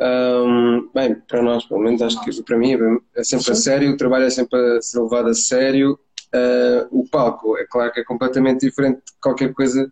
Um, 0.00 0.88
bem, 0.94 1.16
para 1.26 1.42
nós, 1.42 1.64
pelo 1.64 1.80
menos, 1.80 2.00
acho 2.00 2.20
que 2.20 2.42
para 2.44 2.56
mim 2.56 2.76
é 3.16 3.24
sempre 3.24 3.50
a 3.50 3.54
sério, 3.56 3.90
o 3.90 3.96
trabalho 3.96 4.26
é 4.26 4.30
sempre 4.30 4.56
a 4.56 4.80
ser 4.80 5.00
levado 5.00 5.30
a 5.30 5.34
sério. 5.34 5.98
Uh, 6.32 7.00
o 7.00 7.08
palco, 7.08 7.58
é 7.58 7.66
claro 7.66 7.90
que 7.90 7.98
é 7.98 8.04
completamente 8.04 8.60
diferente 8.60 8.98
de 8.98 9.12
qualquer 9.20 9.52
coisa 9.52 9.90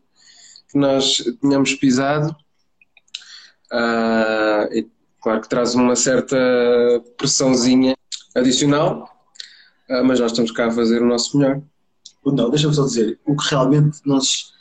que 0.71 0.79
nós 0.79 1.25
tenhamos 1.41 1.75
pisado 1.75 2.37
Uh, 3.73 4.73
e, 4.73 4.89
claro 5.21 5.41
que 5.41 5.49
traz 5.49 5.75
uma 5.75 5.97
certa 5.97 6.37
pressãozinha 7.17 7.95
adicional, 8.35 9.11
uh, 9.91 10.05
mas 10.05 10.21
nós 10.21 10.33
estamos 10.33 10.51
cá 10.51 10.67
a 10.67 10.71
fazer 10.71 11.03
o 11.03 11.07
nosso 11.07 11.39
melhor. 11.39 11.61
Não, 12.25 12.51
deixa-me 12.51 12.75
só 12.75 12.85
dizer, 12.85 13.21
o 13.25 13.37
que 13.37 13.49
realmente 13.51 14.01
nós, 14.05 14.53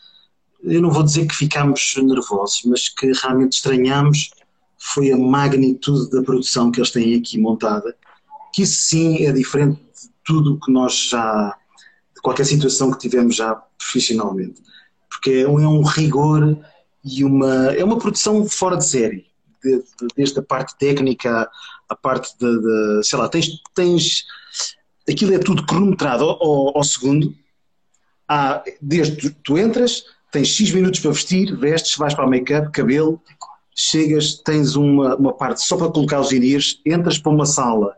eu 0.63 0.81
não 0.81 0.91
vou 0.91 1.03
dizer 1.03 1.25
que 1.27 1.35
ficámos 1.35 1.95
nervosos, 1.97 2.62
mas 2.65 2.89
que 2.89 3.12
realmente 3.12 3.53
estranhamos 3.53 4.29
foi 4.77 5.12
a 5.12 5.17
magnitude 5.17 6.12
da 6.12 6.21
produção 6.21 6.71
que 6.71 6.79
eles 6.79 6.91
têm 6.91 7.15
aqui 7.15 7.39
montada, 7.39 7.95
que 8.53 8.62
isso 8.62 8.83
sim 8.83 9.25
é 9.25 9.31
diferente 9.31 9.79
de 9.79 10.09
tudo 10.24 10.59
que 10.59 10.71
nós 10.71 11.09
já, 11.09 11.57
de 12.15 12.21
qualquer 12.21 12.45
situação 12.45 12.91
que 12.91 13.00
tivemos 13.00 13.35
já 13.35 13.55
profissionalmente, 13.55 14.62
porque 15.09 15.31
é 15.31 15.47
um, 15.47 15.59
é 15.59 15.67
um 15.67 15.81
rigor 15.81 16.55
e 17.05 17.24
uma, 17.24 17.67
é 17.74 17.83
uma 17.83 18.00
produção 18.00 18.45
fora 18.45 18.75
de 18.77 18.85
série, 18.85 19.27
de, 19.63 19.77
de, 19.77 20.07
desde 20.15 20.39
a 20.39 20.43
parte 20.43 20.75
técnica, 20.77 21.47
a 21.88 21.95
parte 21.95 22.35
de, 22.39 22.59
de, 22.59 23.03
sei 23.03 23.19
lá, 23.19 23.29
tens, 23.29 23.47
tens 23.75 24.25
aquilo 25.07 25.33
é 25.33 25.38
tudo 25.38 25.65
cronometrado 25.65 26.24
ao, 26.24 26.75
ao 26.75 26.83
segundo, 26.83 27.33
há, 28.27 28.63
desde 28.81 29.15
tu, 29.17 29.35
tu 29.43 29.57
entras, 29.57 30.03
tens 30.31 30.47
X 30.47 30.71
minutos 30.71 31.00
para 31.00 31.12
vestir, 31.12 31.55
vestes, 31.55 31.95
vais 31.95 32.15
para 32.15 32.25
o 32.25 32.29
make-up, 32.29 32.71
cabelo, 32.71 33.21
chegas, 33.75 34.35
tens 34.43 34.75
uma, 34.75 35.15
uma 35.15 35.33
parte 35.33 35.62
só 35.62 35.77
para 35.77 35.91
colocar 35.91 36.19
os 36.19 36.31
iris, 36.31 36.81
entras 36.85 37.19
para 37.19 37.31
uma 37.31 37.45
sala 37.45 37.95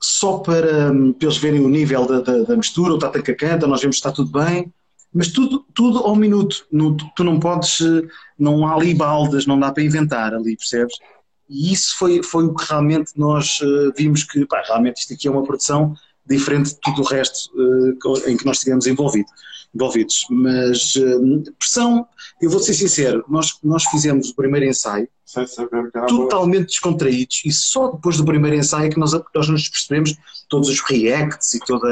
só 0.00 0.38
para, 0.38 0.92
hum, 0.92 1.12
para 1.12 1.26
eles 1.26 1.38
verem 1.38 1.60
o 1.60 1.68
nível 1.68 2.06
da, 2.06 2.20
da, 2.20 2.38
da 2.44 2.56
mistura, 2.56 2.94
o 2.94 2.98
tata 2.98 3.20
canta, 3.20 3.66
nós 3.66 3.80
vemos 3.80 3.96
que 3.96 4.00
está 4.00 4.12
tudo 4.12 4.30
bem, 4.30 4.72
mas 5.12 5.28
tudo, 5.28 5.64
tudo 5.74 5.98
ao 5.98 6.14
minuto. 6.14 6.66
Não, 6.70 6.96
tu 6.96 7.24
não 7.24 7.40
podes, 7.40 7.80
eh, 7.80 8.06
não 8.38 8.66
há 8.66 8.74
ali 8.74 8.94
baldas, 8.94 9.46
não 9.46 9.58
dá 9.58 9.72
para 9.72 9.82
inventar 9.82 10.34
ali, 10.34 10.56
percebes? 10.56 10.94
E 11.48 11.72
isso 11.72 11.96
foi, 11.98 12.22
foi 12.22 12.44
o 12.44 12.54
que 12.54 12.64
realmente 12.68 13.12
nós 13.16 13.58
uh, 13.60 13.92
vimos 13.96 14.22
que, 14.22 14.44
pá, 14.44 14.62
realmente 14.66 14.98
isto 14.98 15.14
aqui 15.14 15.26
é 15.26 15.30
uma 15.30 15.42
produção 15.42 15.94
diferente 16.26 16.74
de 16.74 16.80
tudo 16.80 17.00
o 17.00 17.04
resto 17.04 17.50
uh, 17.54 18.28
em 18.28 18.36
que 18.36 18.44
nós 18.44 18.58
estivemos 18.58 18.86
envolvido, 18.86 19.28
envolvidos. 19.74 20.26
Mas 20.28 20.94
uh, 20.96 21.42
pressão, 21.58 22.06
eu 22.40 22.50
vou 22.50 22.60
ser 22.60 22.74
sincero, 22.74 23.24
nós, 23.28 23.58
nós 23.62 23.84
fizemos 23.84 24.28
o 24.28 24.36
primeiro 24.36 24.66
ensaio 24.66 25.08
totalmente 26.06 26.66
descontraídos 26.66 27.42
e 27.44 27.52
só 27.52 27.88
depois 27.88 28.16
do 28.16 28.24
primeiro 28.24 28.56
ensaio 28.56 28.86
é 28.86 28.90
que 28.90 28.98
nós, 28.98 29.12
nós 29.34 29.48
nos 29.48 29.68
percebemos 29.68 30.16
todos 30.48 30.68
os 30.68 30.80
reacts 30.80 31.54
e 31.54 31.60
todo 31.60 31.86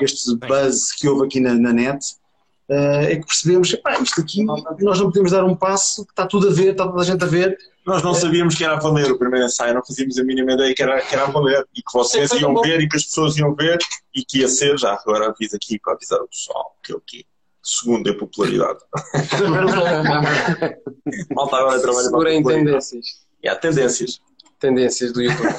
este 0.00 0.36
buzz 0.36 0.92
que 0.92 1.08
houve 1.08 1.26
aqui 1.26 1.40
na, 1.40 1.54
na 1.54 1.72
net 1.72 1.98
uh, 1.98 2.21
é 2.68 3.16
que 3.16 3.26
percebemos, 3.26 3.74
pá, 3.76 3.98
isto 4.00 4.20
aqui 4.20 4.44
nós 4.44 4.98
não 4.98 5.06
podemos 5.06 5.32
dar 5.32 5.44
um 5.44 5.54
passo, 5.54 6.02
está 6.02 6.26
tudo 6.26 6.48
a 6.48 6.52
ver, 6.52 6.72
está 6.72 6.86
toda 6.86 7.00
a 7.00 7.04
gente 7.04 7.22
a 7.22 7.26
ver. 7.26 7.56
Nós 7.84 8.02
não 8.02 8.14
sabíamos 8.14 8.54
que 8.54 8.64
era 8.64 8.74
a 8.74 8.80
valer 8.80 9.10
o 9.10 9.18
primeiro 9.18 9.46
ensaio, 9.46 9.74
não 9.74 9.84
fazíamos 9.84 10.18
a 10.18 10.24
mínima 10.24 10.52
ideia 10.52 10.74
que 10.74 10.82
era, 10.82 11.00
que 11.00 11.14
era 11.14 11.24
a 11.24 11.30
valer 11.30 11.66
e 11.74 11.82
que 11.82 11.92
vocês 11.92 12.30
iam 12.32 12.60
ver 12.62 12.80
e 12.80 12.88
que 12.88 12.96
as 12.96 13.04
pessoas 13.04 13.36
iam 13.36 13.54
ver 13.54 13.78
e 14.14 14.24
que 14.24 14.38
ia 14.38 14.48
ser, 14.48 14.78
já 14.78 14.94
agora 14.94 15.28
aviso 15.28 15.56
aqui 15.56 15.78
para 15.80 15.94
avisar 15.94 16.20
o 16.20 16.28
pessoal, 16.28 16.76
que 16.82 16.92
é 16.92 16.96
o 16.96 17.02
quê? 17.04 17.24
Segundo 17.62 18.08
é 18.08 18.12
popularidade. 18.12 18.80
Malta 21.34 21.56
agora 21.56 21.80
trabalha 21.80 22.04
Segura 22.04 22.34
em 22.34 22.42
tendências. 22.42 23.06
E 23.42 23.48
há 23.48 23.56
tendências. 23.56 24.20
Tendências 24.58 25.12
do 25.12 25.22
YouTube. 25.22 25.54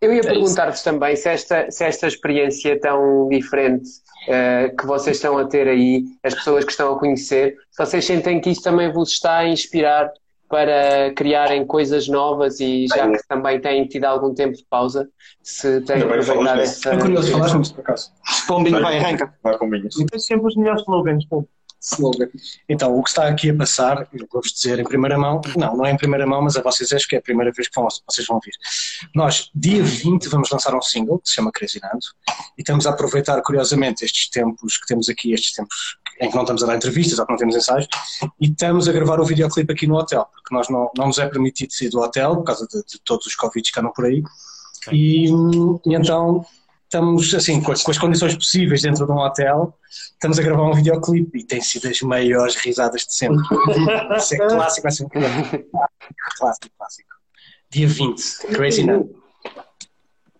Eu 0.00 0.12
ia 0.12 0.20
é 0.20 0.22
perguntar-vos 0.22 0.82
também 0.82 1.16
se 1.16 1.28
esta, 1.28 1.70
se 1.70 1.82
esta 1.82 2.06
experiência 2.06 2.78
tão 2.78 3.28
diferente 3.28 3.88
uh, 4.28 4.76
que 4.76 4.86
vocês 4.86 5.16
estão 5.16 5.38
a 5.38 5.44
ter 5.46 5.68
aí, 5.68 6.04
as 6.22 6.34
pessoas 6.34 6.64
que 6.64 6.70
estão 6.70 6.94
a 6.94 6.98
conhecer, 6.98 7.56
se 7.70 7.84
vocês 7.84 8.04
sentem 8.04 8.40
que 8.40 8.50
isso 8.50 8.62
também 8.62 8.92
vos 8.92 9.10
está 9.10 9.38
a 9.38 9.48
inspirar 9.48 10.10
para 10.48 11.12
criarem 11.14 11.66
coisas 11.66 12.06
novas 12.06 12.60
e 12.60 12.86
já 12.86 13.10
que 13.10 13.26
também 13.26 13.60
têm 13.60 13.86
tido 13.86 14.04
algum 14.04 14.34
tempo 14.34 14.56
de 14.56 14.64
pausa, 14.68 15.08
se 15.42 15.80
têm 15.80 16.02
aproveitado 16.02 16.60
essa. 16.60 16.90
É 16.90 16.98
curioso 16.98 17.32
falar 17.32 17.50
por 17.50 17.80
acaso. 17.80 18.12
Pombinho 18.46 18.80
vai, 18.80 18.98
arranca. 18.98 19.34
Vai. 19.42 19.54
E 19.54 20.06
tem 20.06 20.20
sempre 20.20 20.46
os 20.46 20.56
melhores 20.56 20.82
slogans, 20.82 21.24
pô 21.26 21.44
slogan. 21.84 22.28
Então, 22.68 22.96
o 22.96 23.02
que 23.02 23.10
está 23.10 23.28
aqui 23.28 23.50
a 23.50 23.56
passar, 23.56 24.08
eu 24.12 24.26
vou-vos 24.32 24.52
dizer 24.52 24.78
em 24.78 24.84
primeira 24.84 25.18
mão, 25.18 25.40
não, 25.56 25.76
não 25.76 25.86
é 25.86 25.92
em 25.92 25.96
primeira 25.96 26.26
mão, 26.26 26.42
mas 26.42 26.56
a 26.56 26.62
vocês 26.62 26.92
acho 26.92 27.06
que 27.06 27.16
é 27.16 27.18
a 27.18 27.22
primeira 27.22 27.52
vez 27.52 27.68
que 27.68 27.74
vão, 27.74 27.86
vocês 28.08 28.26
vão 28.26 28.36
ouvir. 28.36 28.52
Nós, 29.14 29.50
dia 29.54 29.82
20, 29.82 30.28
vamos 30.28 30.50
lançar 30.50 30.74
um 30.74 30.82
single 30.82 31.18
que 31.18 31.28
se 31.28 31.34
chama 31.34 31.52
Crazy 31.52 31.80
Nando 31.82 32.06
e 32.56 32.62
estamos 32.62 32.86
a 32.86 32.90
aproveitar, 32.90 33.40
curiosamente, 33.42 34.04
estes 34.04 34.28
tempos 34.30 34.78
que 34.78 34.86
temos 34.86 35.08
aqui, 35.08 35.32
estes 35.32 35.52
tempos 35.52 35.98
em 36.20 36.28
que 36.28 36.34
não 36.34 36.42
estamos 36.42 36.62
a 36.62 36.66
dar 36.66 36.76
entrevistas 36.76 37.18
ou 37.18 37.26
que 37.26 37.32
não 37.32 37.38
temos 37.38 37.56
ensaios, 37.56 37.88
e 38.40 38.46
estamos 38.46 38.88
a 38.88 38.92
gravar 38.92 39.20
o 39.20 39.24
videoclipe 39.24 39.72
aqui 39.72 39.86
no 39.86 39.96
hotel, 39.96 40.26
porque 40.32 40.54
nós 40.54 40.68
não, 40.68 40.88
não 40.96 41.08
nos 41.08 41.18
é 41.18 41.26
permitido 41.26 41.72
sair 41.72 41.90
do 41.90 42.00
hotel 42.00 42.36
por 42.36 42.44
causa 42.44 42.66
de, 42.68 42.84
de 42.84 43.00
todos 43.04 43.26
os 43.26 43.34
Covid 43.34 43.70
que 43.70 43.80
andam 43.80 43.92
por 43.92 44.06
aí. 44.06 44.22
E, 44.92 45.26
e 45.26 45.94
então 45.94 46.44
estamos 46.94 47.34
assim, 47.34 47.60
com 47.60 47.72
as, 47.72 47.82
com 47.82 47.90
as, 47.90 47.98
condições 47.98 48.36
possíveis 48.36 48.82
dentro 48.82 49.04
de 49.04 49.10
um 49.10 49.18
hotel, 49.18 49.76
estamos 49.90 50.38
a 50.38 50.42
gravar 50.42 50.62
um 50.62 50.74
videoclipe 50.74 51.40
e 51.40 51.44
tem 51.44 51.60
sido 51.60 51.88
as 51.88 52.00
maiores 52.02 52.54
risadas 52.54 53.02
de 53.02 53.14
sempre. 53.14 53.42
Isso 54.16 54.34
é 54.34 54.38
clássico, 54.38 54.82
vai 54.82 54.92
ser 54.92 55.04
um 55.04 55.08
clássico, 55.08 56.70
clássico. 56.78 57.08
Dia 57.68 57.88
20, 57.88 58.22
Crazy 58.54 58.84
Now. 58.84 59.10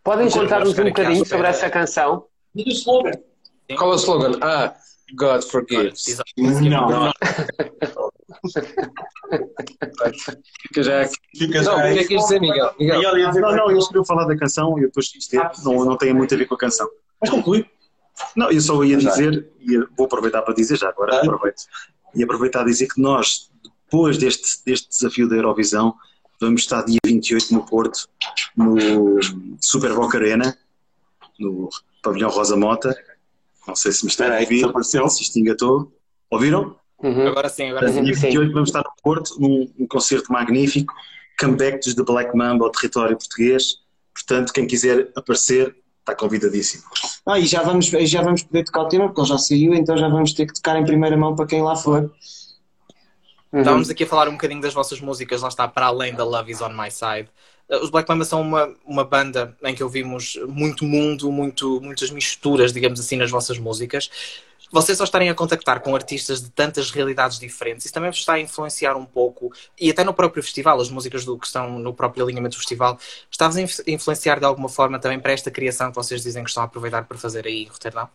Podem 0.04 0.30
contar-nos 0.30 0.78
um 0.78 0.84
bocadinho 0.84 1.26
sobre 1.26 1.48
essa 1.48 1.68
canção? 1.68 2.26
E 2.54 2.62
o 2.62 2.72
slogan? 2.72 3.12
Qual 3.76 3.90
é 3.90 3.94
o 3.94 3.96
slogan? 3.96 4.38
Ah, 4.40 4.74
God 5.16 5.42
forgives. 5.42 6.22
Não, 6.36 6.88
não. 6.88 7.12
Fica 10.62 10.82
já. 10.82 11.08
Fica 11.36 11.62
já. 11.62 11.70
Não, 11.70 11.78
o 11.78 11.92
que 11.94 11.98
é 11.98 12.04
que 12.04 12.16
dizer, 12.16 12.40
Miguel? 12.40 12.74
Miguel. 12.78 13.32
Não, 13.34 13.56
não, 13.56 13.70
eu 13.70 13.86
queria 13.86 14.04
falar 14.04 14.24
da 14.26 14.36
canção 14.36 14.78
e 14.78 14.82
depois 14.82 15.12
isto 15.14 15.34
é, 15.34 15.50
não, 15.64 15.84
não 15.84 15.96
tem 15.96 16.12
muito 16.12 16.34
a 16.34 16.38
ver 16.38 16.46
com 16.46 16.54
a 16.54 16.58
canção. 16.58 16.88
Mas 17.20 17.30
conclui. 17.30 17.66
Não, 18.36 18.50
eu 18.50 18.60
só 18.60 18.82
ia 18.84 18.96
dizer, 18.96 19.50
e 19.60 19.78
vou 19.96 20.06
aproveitar 20.06 20.42
para 20.42 20.54
dizer 20.54 20.76
já 20.76 20.88
agora, 20.88 21.18
aproveito, 21.20 21.64
e 22.14 22.22
aproveitar 22.22 22.60
a 22.60 22.64
dizer 22.64 22.86
que 22.86 23.00
nós, 23.00 23.50
depois 23.84 24.16
deste, 24.18 24.64
deste 24.64 24.88
desafio 24.88 25.28
da 25.28 25.34
Eurovisão, 25.36 25.94
vamos 26.40 26.62
estar 26.62 26.82
dia 26.82 26.98
28 27.04 27.52
no 27.52 27.66
Porto, 27.66 28.08
no 28.56 29.18
Super 29.60 29.94
Boca 29.94 30.16
Arena, 30.16 30.56
no 31.38 31.68
pavilhão 32.02 32.30
Rosa 32.30 32.56
Mota. 32.56 32.96
Não 33.66 33.74
sei 33.74 33.92
se 33.92 34.04
me 34.04 34.10
está 34.10 34.28
a 34.28 34.40
ouvir, 34.40 34.66
se 34.84 35.22
isto 35.22 35.38
engatou. 35.38 35.92
Ouviram? 36.30 36.76
Uhum. 37.04 37.28
Agora 37.28 37.50
sim, 37.50 37.68
agora 37.68 37.92
sim. 37.92 38.02
Dia 38.02 38.14
28 38.14 38.52
vamos 38.54 38.70
estar 38.70 38.82
no 38.82 38.90
Porto, 39.02 39.38
num, 39.38 39.70
num 39.78 39.86
concerto 39.86 40.32
magnífico, 40.32 40.94
comeback 41.38 41.84
dos 41.84 41.94
The 41.94 42.02
Black 42.02 42.34
Mamba 42.34 42.64
ao 42.64 42.70
território 42.70 43.14
português. 43.16 43.76
Portanto, 44.14 44.52
quem 44.54 44.66
quiser 44.66 45.10
aparecer, 45.14 45.76
está 46.00 46.14
convidadíssimo. 46.14 46.84
Ah, 47.26 47.38
e 47.38 47.46
já 47.46 47.62
vamos, 47.62 47.86
já 47.86 48.22
vamos 48.22 48.42
poder 48.42 48.64
tocar 48.64 48.82
o 48.82 48.88
tema, 48.88 49.06
porque 49.06 49.20
ele 49.20 49.28
já 49.28 49.38
saiu, 49.38 49.74
então 49.74 49.98
já 49.98 50.08
vamos 50.08 50.32
ter 50.32 50.46
que 50.46 50.54
tocar 50.54 50.80
em 50.80 50.84
primeira 50.84 51.16
mão 51.16 51.36
para 51.36 51.46
quem 51.46 51.62
lá 51.62 51.76
for. 51.76 52.10
Uhum. 53.52 53.60
Estávamos 53.60 53.90
aqui 53.90 54.04
a 54.04 54.06
falar 54.06 54.28
um 54.28 54.32
bocadinho 54.32 54.62
das 54.62 54.72
vossas 54.72 54.98
músicas, 55.00 55.42
lá 55.42 55.48
está, 55.48 55.68
para 55.68 55.86
além 55.86 56.14
da 56.14 56.24
Love 56.24 56.52
Is 56.52 56.62
On 56.62 56.70
My 56.70 56.90
Side. 56.90 57.28
Uh, 57.68 57.82
os 57.82 57.90
Black 57.90 58.08
Mamba 58.08 58.24
são 58.24 58.40
uma, 58.40 58.74
uma 58.84 59.04
banda 59.04 59.54
em 59.62 59.74
que 59.74 59.82
ouvimos 59.82 60.38
muito 60.48 60.86
mundo, 60.86 61.30
muito, 61.30 61.80
muitas 61.82 62.10
misturas, 62.10 62.72
digamos 62.72 62.98
assim, 62.98 63.16
nas 63.16 63.30
vossas 63.30 63.58
músicas 63.58 64.10
vocês 64.74 64.98
só 64.98 65.04
estarem 65.04 65.30
a 65.30 65.34
contactar 65.34 65.80
com 65.80 65.94
artistas 65.94 66.42
de 66.42 66.50
tantas 66.50 66.90
realidades 66.90 67.38
diferentes, 67.38 67.84
isso 67.84 67.94
também 67.94 68.10
vos 68.10 68.18
está 68.18 68.32
a 68.32 68.40
influenciar 68.40 68.96
um 68.96 69.04
pouco, 69.04 69.52
e 69.80 69.88
até 69.88 70.02
no 70.02 70.12
próprio 70.12 70.42
festival, 70.42 70.80
as 70.80 70.90
músicas 70.90 71.24
do, 71.24 71.38
que 71.38 71.46
estão 71.46 71.78
no 71.78 71.94
próprio 71.94 72.24
alinhamento 72.24 72.56
do 72.56 72.58
festival, 72.58 72.98
está-vos 73.30 73.56
a 73.56 73.60
influenciar 73.86 74.40
de 74.40 74.44
alguma 74.44 74.68
forma 74.68 74.98
também 74.98 75.20
para 75.20 75.32
esta 75.32 75.48
criação 75.48 75.90
que 75.90 75.94
vocês 75.94 76.24
dizem 76.24 76.42
que 76.42 76.50
estão 76.50 76.64
a 76.64 76.66
aproveitar 76.66 77.04
para 77.04 77.16
fazer 77.16 77.46
aí 77.46 77.62
em 77.62 77.68
Roterdão? 77.68 78.08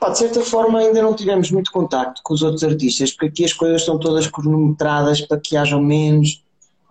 Pá, 0.00 0.08
de 0.08 0.18
certa 0.18 0.40
forma 0.40 0.80
ainda 0.80 1.00
não 1.00 1.14
tivemos 1.14 1.50
muito 1.52 1.70
contacto 1.70 2.22
com 2.24 2.34
os 2.34 2.42
outros 2.42 2.64
artistas, 2.64 3.12
porque 3.12 3.26
aqui 3.26 3.44
as 3.44 3.52
coisas 3.52 3.82
estão 3.82 4.00
todas 4.00 4.26
cronometradas 4.26 5.20
para 5.20 5.38
que 5.38 5.56
haja 5.56 5.78
menos 5.78 6.42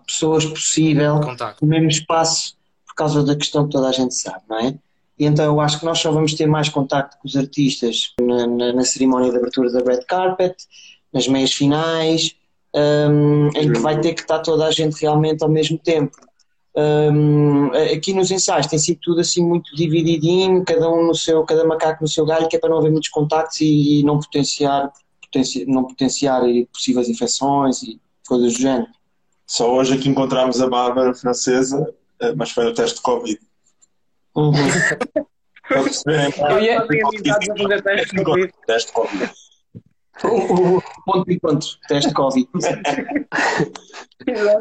pessoas 0.07 0.45
possível 0.45 1.19
Contacto. 1.19 1.65
no 1.65 1.69
mesmo 1.69 1.89
espaço, 1.89 2.55
por 2.87 2.95
causa 2.95 3.21
da 3.21 3.35
questão 3.35 3.65
que 3.65 3.71
toda 3.71 3.89
a 3.89 3.91
gente 3.91 4.15
sabe, 4.15 4.43
não 4.47 4.59
é? 4.59 4.79
E 5.19 5.25
então 5.25 5.45
eu 5.45 5.59
acho 5.59 5.79
que 5.79 5.85
nós 5.85 5.99
só 5.99 6.11
vamos 6.11 6.33
ter 6.33 6.47
mais 6.47 6.69
contacto 6.69 7.17
com 7.19 7.27
os 7.27 7.35
artistas 7.35 8.13
na, 8.21 8.47
na, 8.47 8.73
na 8.73 8.83
cerimónia 8.85 9.29
de 9.29 9.37
abertura 9.37 9.69
da 9.69 9.79
Red 9.79 10.05
Carpet, 10.07 10.55
nas 11.13 11.27
meias 11.27 11.51
finais, 11.51 12.35
um, 12.73 13.49
em 13.49 13.73
que 13.73 13.79
vai 13.79 13.99
ter 13.99 14.13
que 14.13 14.21
estar 14.21 14.39
toda 14.39 14.65
a 14.65 14.71
gente 14.71 15.01
realmente 15.01 15.43
ao 15.43 15.49
mesmo 15.49 15.77
tempo. 15.77 16.15
Um, 16.75 17.71
aqui 17.93 18.13
nos 18.13 18.31
ensaios 18.31 18.67
tem 18.67 18.79
sido 18.79 18.99
tudo 19.01 19.19
assim 19.19 19.43
muito 19.43 19.75
divididinho, 19.75 20.63
cada 20.63 20.89
um 20.89 21.07
no 21.07 21.15
seu, 21.15 21.43
cada 21.43 21.65
macaco 21.65 22.03
no 22.03 22.07
seu 22.07 22.25
galho, 22.25 22.47
que 22.47 22.55
é 22.55 22.59
para 22.59 22.69
não 22.69 22.77
haver 22.77 22.91
muitos 22.91 23.09
contactos 23.09 23.59
e, 23.59 23.99
e 23.99 24.03
não 24.03 24.19
potenciar, 24.19 24.89
não 25.67 25.83
potenciar 25.83 26.41
possíveis 26.71 27.09
infecções 27.09 27.83
e 27.83 27.99
coisas 28.25 28.53
do 28.53 28.59
género. 28.59 28.87
Só 29.45 29.73
hoje 29.73 29.95
aqui 29.95 30.07
encontramos 30.07 30.61
a 30.61 30.69
Bárbara 30.69 31.13
francesa, 31.13 31.93
eh, 32.21 32.33
mas 32.35 32.51
foi 32.51 32.65
no 32.65 32.73
teste 32.73 32.97
de 32.97 33.01
Covid. 33.01 33.39
Uhum. 34.35 34.53
Eu 35.69 36.59
ia 36.59 36.79
fazer 36.81 37.81
teste 37.83 38.15
de 38.15 38.23
Covid. 38.23 38.53
Teste 38.65 38.91
Covid. 38.91 39.31
O, 40.23 40.81
ponto 41.05 41.31
e 41.31 41.39
ponto, 41.39 41.65
teste 41.87 42.13
Covid. 42.13 42.49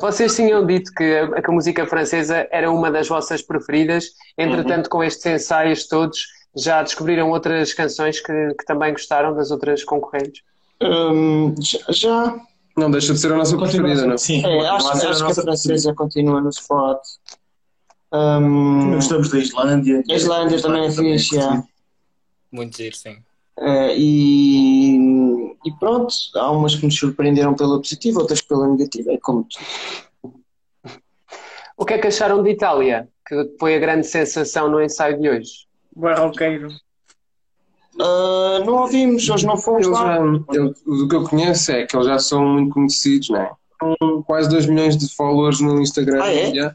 Vocês 0.01 0.37
tinham 0.37 0.65
dito 0.67 0.93
que 0.95 1.17
a, 1.17 1.43
que 1.43 1.51
a, 1.51 1.53
música 1.53 1.87
francesa 1.87 2.47
era 2.53 2.71
uma 2.71 2.91
das 2.91 3.09
vossas 3.09 3.43
preferidas, 3.43 4.11
entretanto, 4.37 4.85
uhum. 4.85 4.91
com 4.91 5.05
estes 5.05 5.27
ensaios 5.27 5.89
todos, 5.89 6.27
já 6.57 6.83
descobriram 6.83 7.31
outras 7.31 7.73
canções 7.75 8.21
que, 8.21 8.55
que 8.55 8.65
também 8.67 8.93
gostaram 8.93 9.35
das 9.35 9.51
outras 9.51 9.83
concorrentes? 9.83 10.43
Um, 10.81 11.55
já. 11.89 12.39
Não 12.77 12.91
deixa 12.91 13.13
de 13.13 13.19
ser 13.19 13.33
a 13.33 13.37
nossa 13.37 13.57
preferida, 13.57 14.07
não? 14.07 14.17
Sim, 14.17 14.45
é, 14.47 14.69
acho, 14.69 14.89
acho, 14.91 15.09
acho 15.09 15.25
que 15.25 15.33
a 15.33 15.35
francesa 15.35 15.93
continua 15.95 16.41
no 16.41 16.51
spot. 16.51 17.01
Um, 18.13 18.95
gostamos 18.95 19.31
da 19.31 19.39
Islândia. 19.39 20.03
A 20.09 20.15
Islândia 20.15 20.61
também 20.61 20.87
é 20.87 20.91
fixe, 20.91 21.39
é. 21.39 21.63
Muito 22.51 22.77
giro, 22.77 22.97
sim. 22.97 23.17
Uh, 23.59 23.91
e, 23.97 24.97
e, 25.65 25.73
pronto, 25.79 26.15
há 26.37 26.51
umas 26.51 26.75
que 26.77 26.87
nos 26.87 26.97
surpreenderam 26.97 27.55
pela 27.55 27.79
positiva, 27.79 28.21
outras 28.21 28.41
pela 28.41 28.69
negativa, 28.69 29.13
é 29.13 29.19
como 29.19 29.45
tudo. 29.45 30.35
O 31.77 31.85
que 31.85 31.95
é 31.95 31.99
que 31.99 32.07
acharam 32.07 32.43
de 32.43 32.51
Itália? 32.51 33.09
Que 33.27 33.55
foi 33.59 33.75
a 33.75 33.79
grande 33.79 34.07
sensação 34.07 34.69
no 34.69 34.83
ensaio 34.83 35.21
de 35.21 35.29
hoje? 35.29 35.67
Barroqueiro. 35.95 36.69
Uh, 37.95 38.65
não 38.65 38.83
ouvimos, 38.83 39.29
hoje 39.29 39.47
não 39.47 39.57
fomos 39.57 39.87
eles 39.87 39.99
lá. 39.99 40.17
Já, 40.17 40.23
eu, 40.55 40.75
o 40.87 41.09
que 41.09 41.17
eu 41.17 41.25
conheço 41.25 41.73
é 41.73 41.85
que 41.85 41.97
eles 41.97 42.07
já 42.07 42.19
são 42.19 42.45
muito 42.47 42.73
conhecidos, 42.73 43.29
não 43.29 43.41
é? 43.41 43.51
com 43.79 44.23
quase 44.25 44.49
2 44.49 44.67
milhões 44.67 44.97
de 44.97 45.15
followers 45.15 45.61
no 45.61 45.81
Instagram. 45.81 46.23
Ah, 46.23 46.33
é? 46.33 46.75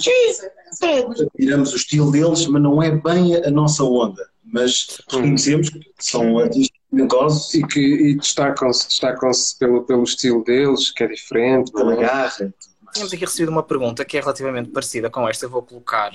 Yeah. 0.00 1.14
Tiramos 1.36 1.72
o 1.72 1.76
estilo 1.76 2.10
deles, 2.10 2.46
mas 2.46 2.62
não 2.62 2.82
é 2.82 2.90
bem 2.90 3.36
a 3.36 3.50
nossa 3.50 3.84
onda. 3.84 4.28
Mas 4.44 4.98
reconhecemos 5.10 5.70
que 5.70 5.80
são 5.98 6.38
artistas 6.38 6.78
talentosos 6.90 7.54
E 7.54 7.66
que 7.66 7.80
e 7.80 8.14
destacam-se 8.16 8.86
destacam 8.86 9.30
pelo, 9.58 9.84
pelo 9.84 10.04
estilo 10.04 10.44
deles, 10.44 10.90
que 10.90 11.04
é 11.04 11.08
diferente. 11.08 11.72
pela 11.72 11.94
é? 11.94 11.96
garra. 11.96 12.54
Tínhamos 12.92 13.12
aqui 13.12 13.24
recebido 13.24 13.48
uma 13.50 13.62
pergunta 13.62 14.04
que 14.04 14.16
é 14.16 14.20
relativamente 14.20 14.70
parecida 14.70 15.10
com 15.10 15.28
esta, 15.28 15.46
eu 15.46 15.50
vou 15.50 15.62
colocar. 15.62 16.12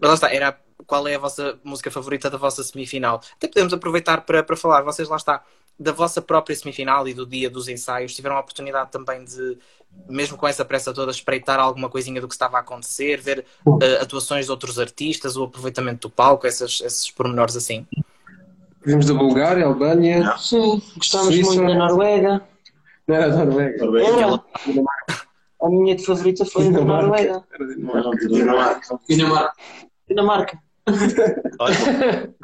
Mas 0.00 0.08
lá 0.08 0.14
está, 0.14 0.32
era 0.32 0.58
qual 0.86 1.06
é 1.06 1.14
a 1.14 1.18
vossa 1.18 1.58
música 1.62 1.90
favorita 1.90 2.30
da 2.30 2.38
vossa 2.38 2.62
semifinal? 2.62 3.20
Até 3.36 3.48
podemos 3.48 3.72
aproveitar 3.72 4.22
para, 4.22 4.42
para 4.42 4.56
falar, 4.56 4.82
vocês 4.82 5.08
lá 5.08 5.16
está, 5.16 5.44
da 5.80 5.92
vossa 5.92 6.20
própria 6.20 6.54
semifinal 6.54 7.08
e 7.08 7.14
do 7.14 7.24
dia 7.24 7.48
dos 7.48 7.66
ensaios, 7.66 8.14
tiveram 8.14 8.36
a 8.36 8.40
oportunidade 8.40 8.90
também 8.90 9.24
de, 9.24 9.56
mesmo 10.06 10.36
com 10.36 10.46
essa 10.46 10.62
pressa 10.62 10.92
toda, 10.92 11.10
espreitar 11.10 11.58
alguma 11.58 11.88
coisinha 11.88 12.20
do 12.20 12.28
que 12.28 12.34
estava 12.34 12.58
a 12.58 12.60
acontecer, 12.60 13.18
ver 13.18 13.46
eh, 13.80 13.98
atuações 14.02 14.44
de 14.44 14.50
outros 14.50 14.78
artistas, 14.78 15.38
o 15.38 15.44
aproveitamento 15.44 16.06
do 16.06 16.10
palco, 16.10 16.46
essas, 16.46 16.82
esses 16.84 17.10
pormenores 17.10 17.56
assim? 17.56 17.86
Vimos 18.84 19.06
da 19.06 19.14
Bulgária, 19.14 19.64
Albânia. 19.64 20.36
Sim, 20.36 20.82
gostamos 20.96 21.28
Suíça. 21.28 21.54
muito 21.54 21.72
da 21.72 21.78
Noruega. 21.78 22.42
Não 23.08 23.16
era 23.16 23.30
da 23.30 23.44
Noruega. 23.44 23.84
Noruega. 23.84 24.08
Era. 24.18 24.44
A 25.62 25.68
minha 25.68 25.98
favorita 25.98 26.44
foi 26.44 26.68
a 26.68 26.70
da 26.72 26.84
Noruega. 26.84 27.44
Era 27.54 27.66
de 27.66 27.76
Não, 27.80 27.94
não, 27.94 28.10
Dinamarca. 28.10 28.98
Dinamarca. 29.08 29.52
Dinamarca. 30.08 30.58
Olha, 31.58 32.34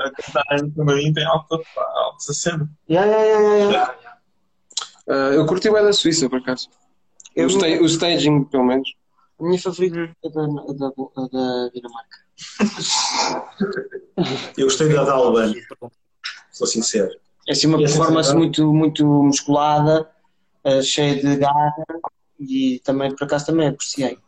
A 0.00 0.10
cantar 0.10 0.70
também 0.74 1.12
tem 1.12 1.24
alta, 1.24 1.58
alta 2.22 2.34
cena. 2.34 2.70
Ya, 2.88 3.04
ya, 3.04 3.18
ya, 3.18 3.40
ya, 3.40 3.70
ya. 3.72 3.94
Ah, 5.08 5.30
eu 5.34 5.44
curti 5.46 5.68
o 5.68 5.72
da 5.74 5.92
Suíça, 5.92 6.28
por 6.28 6.38
acaso. 6.38 6.68
Eu- 7.34 7.46
O, 7.46 7.50
sta 7.50 7.66
o 7.66 7.86
staging, 7.86 8.44
pelo 8.44 8.64
menos. 8.64 8.88
A 9.40 9.44
minha 9.44 9.60
favorita 9.60 10.14
é 10.24 10.28
da, 10.30 10.42
a 10.42 10.46
da, 10.46 10.92
a 11.16 11.28
da 11.28 11.68
Dinamarca. 11.74 12.18
Eu 14.56 14.64
gostei 14.66 14.88
da 14.92 15.04
da 15.04 15.12
Albânia, 15.14 15.60
sou 16.52 16.66
sincero. 16.66 17.10
É 17.48 17.52
assim 17.52 17.66
uma 17.66 17.82
essa 17.82 17.96
performance 17.96 18.34
muito, 18.34 18.72
muito 18.72 19.04
musculada, 19.04 20.08
eh, 20.64 20.82
cheia 20.82 21.16
de 21.16 21.36
garra 21.36 21.72
e 22.38 22.80
também, 22.84 23.14
por 23.14 23.24
acaso, 23.24 23.46
também 23.46 23.68
apreciei. 23.68 24.18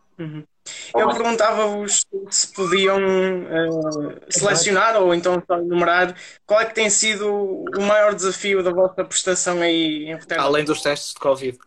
Eu 0.94 1.08
perguntava-vos 1.08 2.06
se 2.30 2.52
podiam 2.54 2.98
eh, 2.98 4.18
selecionar 4.30 4.96
ou 4.96 5.14
então 5.14 5.42
só 5.46 5.58
enumerar 5.58 6.14
qual 6.46 6.60
é 6.60 6.64
que 6.64 6.74
tem 6.74 6.88
sido 6.88 7.28
o 7.76 7.82
maior 7.82 8.14
desafio 8.14 8.62
da 8.62 8.70
vossa 8.70 9.04
prestação 9.04 9.60
aí 9.60 10.06
em 10.06 10.14
Roterdão. 10.14 10.46
além 10.46 10.64
dos 10.64 10.80
testes 10.80 11.12
de 11.12 11.20
Covid. 11.20 11.58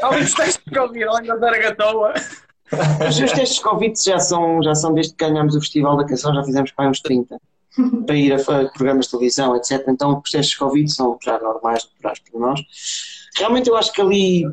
Além 0.00 0.22
dos 0.22 0.34
testes 0.34 0.64
de 0.64 0.78
Covid, 0.78 1.04
além 1.04 1.26
da 1.26 1.36
Zaragatoa. 1.36 2.14
Os 3.08 3.16
testes 3.16 3.56
de 3.56 3.60
Covid 3.60 3.94
já 4.02 4.18
são, 4.18 4.62
já 4.62 4.74
são 4.74 4.94
desde 4.94 5.14
que 5.14 5.24
ganhámos 5.24 5.54
o 5.54 5.60
Festival 5.60 5.96
da 5.96 6.06
Canção, 6.06 6.34
já 6.34 6.42
fizemos 6.42 6.70
para 6.70 6.86
aí 6.86 6.90
uns 6.90 7.00
30, 7.00 7.38
para 8.06 8.16
ir 8.16 8.32
a, 8.32 8.68
programas 8.70 9.06
de 9.06 9.10
televisão, 9.10 9.54
etc. 9.56 9.84
Então 9.88 10.20
os 10.24 10.30
testes 10.30 10.52
de 10.52 10.58
Covid 10.58 10.90
são 10.90 11.18
já 11.22 11.38
normais, 11.38 11.84
naturais 11.84 12.18
para 12.20 12.40
nós. 12.40 12.60
Realmente 13.36 13.68
eu 13.68 13.76
acho 13.76 13.92
que 13.92 14.00
ali. 14.00 14.44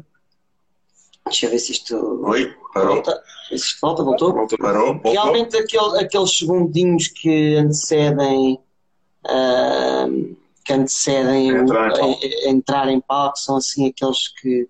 Deixa 1.25 1.45
eu 1.45 1.51
ver 1.51 1.59
se 1.59 1.71
isto. 1.71 1.95
Oi, 2.25 2.53
parou. 2.73 2.95
Volta. 2.95 3.23
Volta, 3.81 4.03
voltou? 4.03 4.47
Parou, 4.57 4.93
voltou. 4.93 5.11
Realmente 5.11 5.57
aquele- 5.57 5.99
aqueles 5.99 6.37
segundinhos 6.37 7.07
que 7.07 7.55
antecedem 7.55 8.59
ahm, 9.27 10.35
que 10.63 10.73
antecedem 10.73 11.49
Entrar 11.49 11.87
em 11.89 11.91
palco. 11.93 12.05
a- 12.05 12.25
a- 12.27 12.49
entrar 12.49 12.87
em 12.89 13.01
palco 13.01 13.37
são 13.39 13.55
assim 13.57 13.87
aqueles 13.87 14.27
que, 14.39 14.67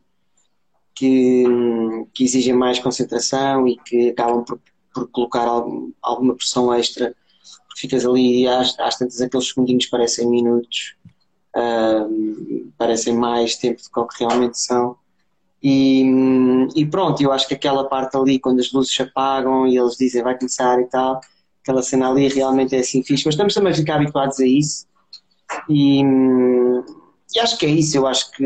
que, 0.96 1.44
que 2.14 2.24
exigem 2.24 2.54
mais 2.54 2.80
concentração 2.80 3.68
e 3.68 3.78
que 3.78 4.10
acabam 4.10 4.44
por, 4.44 4.60
por 4.94 5.08
colocar 5.10 5.48
algum- 5.48 5.92
alguma 6.02 6.36
pressão 6.36 6.74
extra 6.74 7.16
porque 7.68 7.82
ficas 7.82 8.06
ali 8.06 8.44
e 8.44 8.48
às, 8.48 8.78
às 8.80 8.98
tantas 8.98 9.22
aqueles 9.22 9.48
segundinhos 9.50 9.86
parecem 9.88 10.28
minutos 10.30 10.96
ahm, 11.56 12.70
parecem 12.78 13.14
mais 13.16 13.56
tempo 13.58 13.82
do 13.94 14.08
que 14.08 14.24
realmente 14.24 14.58
são 14.60 14.96
e, 15.62 16.04
e 16.76 16.86
pronto, 16.86 17.22
eu 17.22 17.32
acho 17.32 17.48
que 17.48 17.54
aquela 17.54 17.84
parte 17.88 18.16
ali, 18.18 18.40
quando 18.40 18.60
as 18.60 18.72
luzes 18.72 18.94
se 18.94 19.02
apagam 19.02 19.68
e 19.68 19.78
eles 19.78 19.96
dizem 19.98 20.24
vai 20.24 20.38
começar 20.38 20.80
e 20.80 20.86
tal, 20.86 21.20
aquela 21.62 21.82
cena 21.82 22.10
ali 22.10 22.28
realmente 22.30 22.76
é 22.76 22.80
assim 22.80 23.04
fixe, 23.04 23.26
mas 23.26 23.34
estamos 23.34 23.54
também 23.54 23.72
a 23.74 23.76
ficar 23.76 23.96
habituados 23.96 24.40
a 24.40 24.46
isso 24.46 24.88
e, 25.70 26.02
e 26.02 27.40
acho 27.40 27.58
que 27.58 27.66
é 27.66 27.70
isso, 27.70 27.98
eu 27.98 28.08
acho 28.08 28.32
que, 28.32 28.44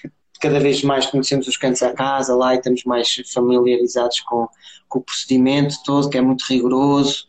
que 0.00 0.10
cada 0.40 0.58
vez 0.58 0.82
mais 0.82 1.06
conhecemos 1.06 1.46
os 1.46 1.56
cantos 1.56 1.82
à 1.82 1.92
casa 1.92 2.34
lá 2.34 2.54
e 2.54 2.58
estamos 2.58 2.84
mais 2.84 3.14
familiarizados 3.32 4.20
com, 4.20 4.48
com 4.88 4.98
o 4.98 5.02
procedimento 5.02 5.76
todo, 5.84 6.10
que 6.10 6.18
é 6.18 6.20
muito 6.20 6.42
rigoroso. 6.42 7.26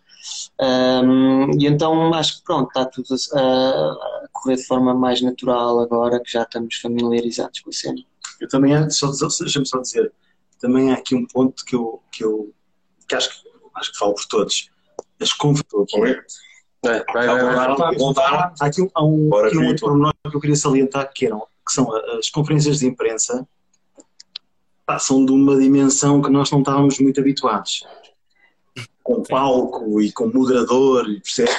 Um, 0.59 1.51
e 1.59 1.67
então 1.67 2.13
acho 2.13 2.37
que 2.37 2.43
pronto, 2.43 2.67
está 2.69 2.85
tudo 2.85 3.15
a, 3.33 3.39
a 3.39 4.27
correr 4.31 4.55
de 4.55 4.65
forma 4.65 4.93
mais 4.93 5.21
natural 5.21 5.79
agora 5.79 6.19
que 6.19 6.31
já 6.31 6.43
estamos 6.43 6.75
familiarizados 6.75 7.59
com 7.59 7.69
a 7.69 7.73
cena. 7.73 8.01
Eu 8.43 8.49
também, 8.49 8.75
há- 8.75 8.89
só, 8.89 9.09
deixa-me 9.39 9.65
só 9.65 9.79
dizer, 9.79 10.11
também 10.59 10.91
há 10.91 10.95
aqui 10.95 11.15
um 11.15 11.25
ponto 11.25 11.63
que 11.63 11.75
eu, 11.75 12.01
que 12.11 12.23
eu 12.25 12.53
que 13.07 13.15
acho, 13.15 13.29
que, 13.29 13.49
acho 13.75 13.91
que 13.93 13.97
falo 13.97 14.13
por 14.13 14.25
todos. 14.25 14.69
As 15.21 15.31
conferências. 15.31 16.35
É, 16.85 17.01
vai, 17.13 17.25
vai, 17.27 17.55
vai. 17.55 17.67
Voltaram, 17.67 17.97
voltaram. 17.97 18.53
Há 18.59 18.65
aqui 18.65 18.81
um, 18.81 18.89
há 18.93 19.05
um, 19.05 19.29
Bora, 19.29 19.47
aqui 19.47 19.55
um 19.55 19.61
Filipe. 19.61 19.71
outro 19.83 19.87
pormenor 19.87 20.13
que 20.29 20.35
eu 20.35 20.41
queria 20.41 20.55
salientar, 20.57 21.09
que, 21.13 21.25
eram, 21.25 21.39
que 21.39 21.71
são 21.73 21.95
as 22.17 22.29
conferências 22.29 22.79
de 22.79 22.87
imprensa, 22.87 23.47
são 24.99 25.25
de 25.25 25.31
uma 25.31 25.57
dimensão 25.57 26.21
que 26.21 26.29
nós 26.29 26.51
não 26.51 26.59
estávamos 26.59 26.99
muito 26.99 27.21
habituados. 27.21 27.85
Com 29.01 29.23
palco 29.23 30.01
e 30.01 30.11
com 30.11 30.27
moderador, 30.27 31.09
e 31.09 31.21
percebe? 31.21 31.51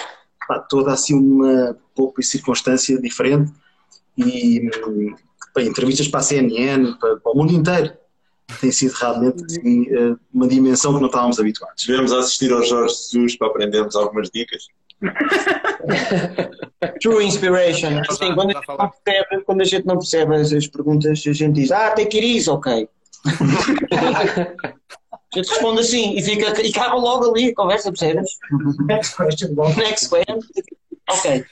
Pá, 0.47 0.59
toda 0.59 0.92
assim 0.92 1.14
uma 1.14 1.79
pouco 1.94 2.20
e 2.20 2.25
circunstância 2.25 3.01
diferente 3.01 3.51
e 4.16 4.61
pá, 5.55 5.62
entrevistas 5.62 6.09
para 6.09 6.21
a 6.21 6.23
CNN, 6.23 6.99
para, 6.99 7.17
para 7.17 7.33
o 7.33 7.37
mundo 7.37 7.53
inteiro. 7.53 7.93
Tem 8.61 8.71
sido 8.71 8.93
realmente 8.93 9.43
assim, 9.43 9.87
eh, 9.88 10.14
uma 10.33 10.47
dimensão 10.47 10.95
que 10.95 11.01
não 11.01 11.07
estávamos 11.07 11.40
habituados. 11.40 11.87
Devemos 11.87 12.12
assistir 12.12 12.53
ao 12.53 12.62
Jorge 12.62 12.95
Jesus 12.95 13.38
para 13.38 13.47
aprendermos 13.47 13.97
algumas 13.97 14.29
dicas. 14.31 14.67
True 17.01 17.25
inspiration. 17.25 18.03
Assim, 18.09 18.35
quando, 18.35 18.51
a 18.51 18.55
gente 18.55 18.69
não 18.69 18.90
percebe, 18.90 19.45
quando 19.45 19.61
a 19.62 19.64
gente 19.64 19.87
não 19.87 19.99
percebe 19.99 20.37
as, 20.37 20.53
as 20.53 20.67
perguntas, 20.67 21.23
a 21.27 21.33
gente 21.33 21.55
diz, 21.55 21.73
ah, 21.73 21.93
tem 21.93 22.07
que 22.07 22.19
ir 22.19 22.37
isso, 22.37 22.53
ok. 22.53 22.87
a 23.25 23.31
gente 25.35 25.49
responde 25.49 25.81
assim 25.81 26.14
e, 26.14 26.23
fica, 26.23 26.62
e 26.62 26.69
acaba 26.69 26.97
logo 26.97 27.31
ali 27.31 27.49
a 27.49 27.55
conversa, 27.55 27.90
percebes? 27.90 28.37
Next 28.87 29.17
question. 29.17 29.55
Next 29.77 30.11
question. 30.11 30.38
Ok. 31.11 31.47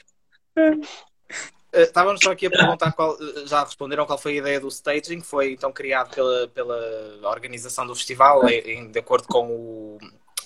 Eh, 1.73 1.83
Estávamos 1.83 2.21
só 2.21 2.31
aqui 2.31 2.45
a 2.45 2.51
perguntar 2.51 2.91
qual, 2.93 3.17
eh, 3.19 3.45
já 3.47 3.63
responderam 3.63 4.05
qual 4.05 4.17
foi 4.17 4.33
a 4.33 4.37
ideia 4.37 4.59
do 4.59 4.67
staging, 4.67 5.19
que 5.21 5.25
foi 5.27 5.53
então 5.53 5.71
criado 5.71 6.13
pela, 6.13 6.47
pela 6.49 7.29
organização 7.29 7.85
do 7.87 7.95
festival, 7.95 8.47
em, 8.47 8.59
em- 8.59 8.91
de 8.91 8.99
acordo 8.99 9.27
com 9.27 9.47
o, 9.47 9.97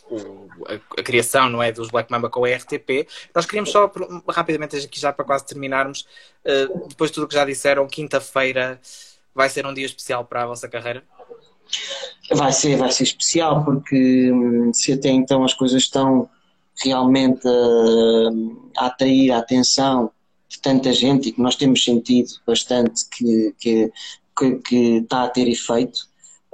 o- 0.10 0.50
a, 0.68 1.00
a 1.00 1.04
criação 1.04 1.50
não 1.50 1.62
é, 1.62 1.72
dos 1.72 1.90
Black 1.90 2.10
Mamba 2.12 2.30
com 2.30 2.46
a 2.46 2.50
RTP. 2.50 3.08
Nós 3.36 3.46
queríamos 3.46 3.72
só, 3.72 3.92
rapidamente, 4.30 4.78
aqui 4.78 5.00
já 5.00 5.12
para 5.12 5.26
quase 5.26 5.46
terminarmos, 5.46 6.08
eh, 6.46 6.68
depois 6.88 7.10
de 7.12 7.16
tudo 7.16 7.26
o 7.26 7.28
que 7.28 7.36
já 7.36 7.46
disseram, 7.46 7.88
quinta-feira 7.88 8.80
vai 9.36 9.50
ser 9.50 9.66
um 9.68 9.74
dia 9.74 9.86
especial 9.86 10.24
para 10.26 10.44
a 10.44 10.48
vossa 10.48 10.68
carreira? 10.70 11.04
Vai 12.32 12.52
ser, 12.54 12.78
vai 12.78 12.92
ser 12.92 13.04
especial 13.04 13.64
porque 13.64 14.32
hum, 14.32 14.74
se 14.74 14.94
até 14.94 15.10
então 15.10 15.44
as 15.44 15.54
coisas 15.54 15.84
estão 15.84 16.30
realmente 16.84 17.46
hum, 17.48 18.70
a 18.78 18.88
atrair 18.88 19.32
a 19.32 19.40
atenção 19.40 20.12
tanta 20.68 20.92
gente 20.92 21.30
e 21.30 21.32
que 21.32 21.42
nós 21.42 21.56
temos 21.56 21.82
sentido 21.82 22.30
bastante 22.46 23.08
que, 23.10 23.56
que, 23.58 23.92
que, 24.38 24.56
que 24.56 24.98
está 24.98 25.24
a 25.24 25.30
ter 25.30 25.48
efeito, 25.48 26.02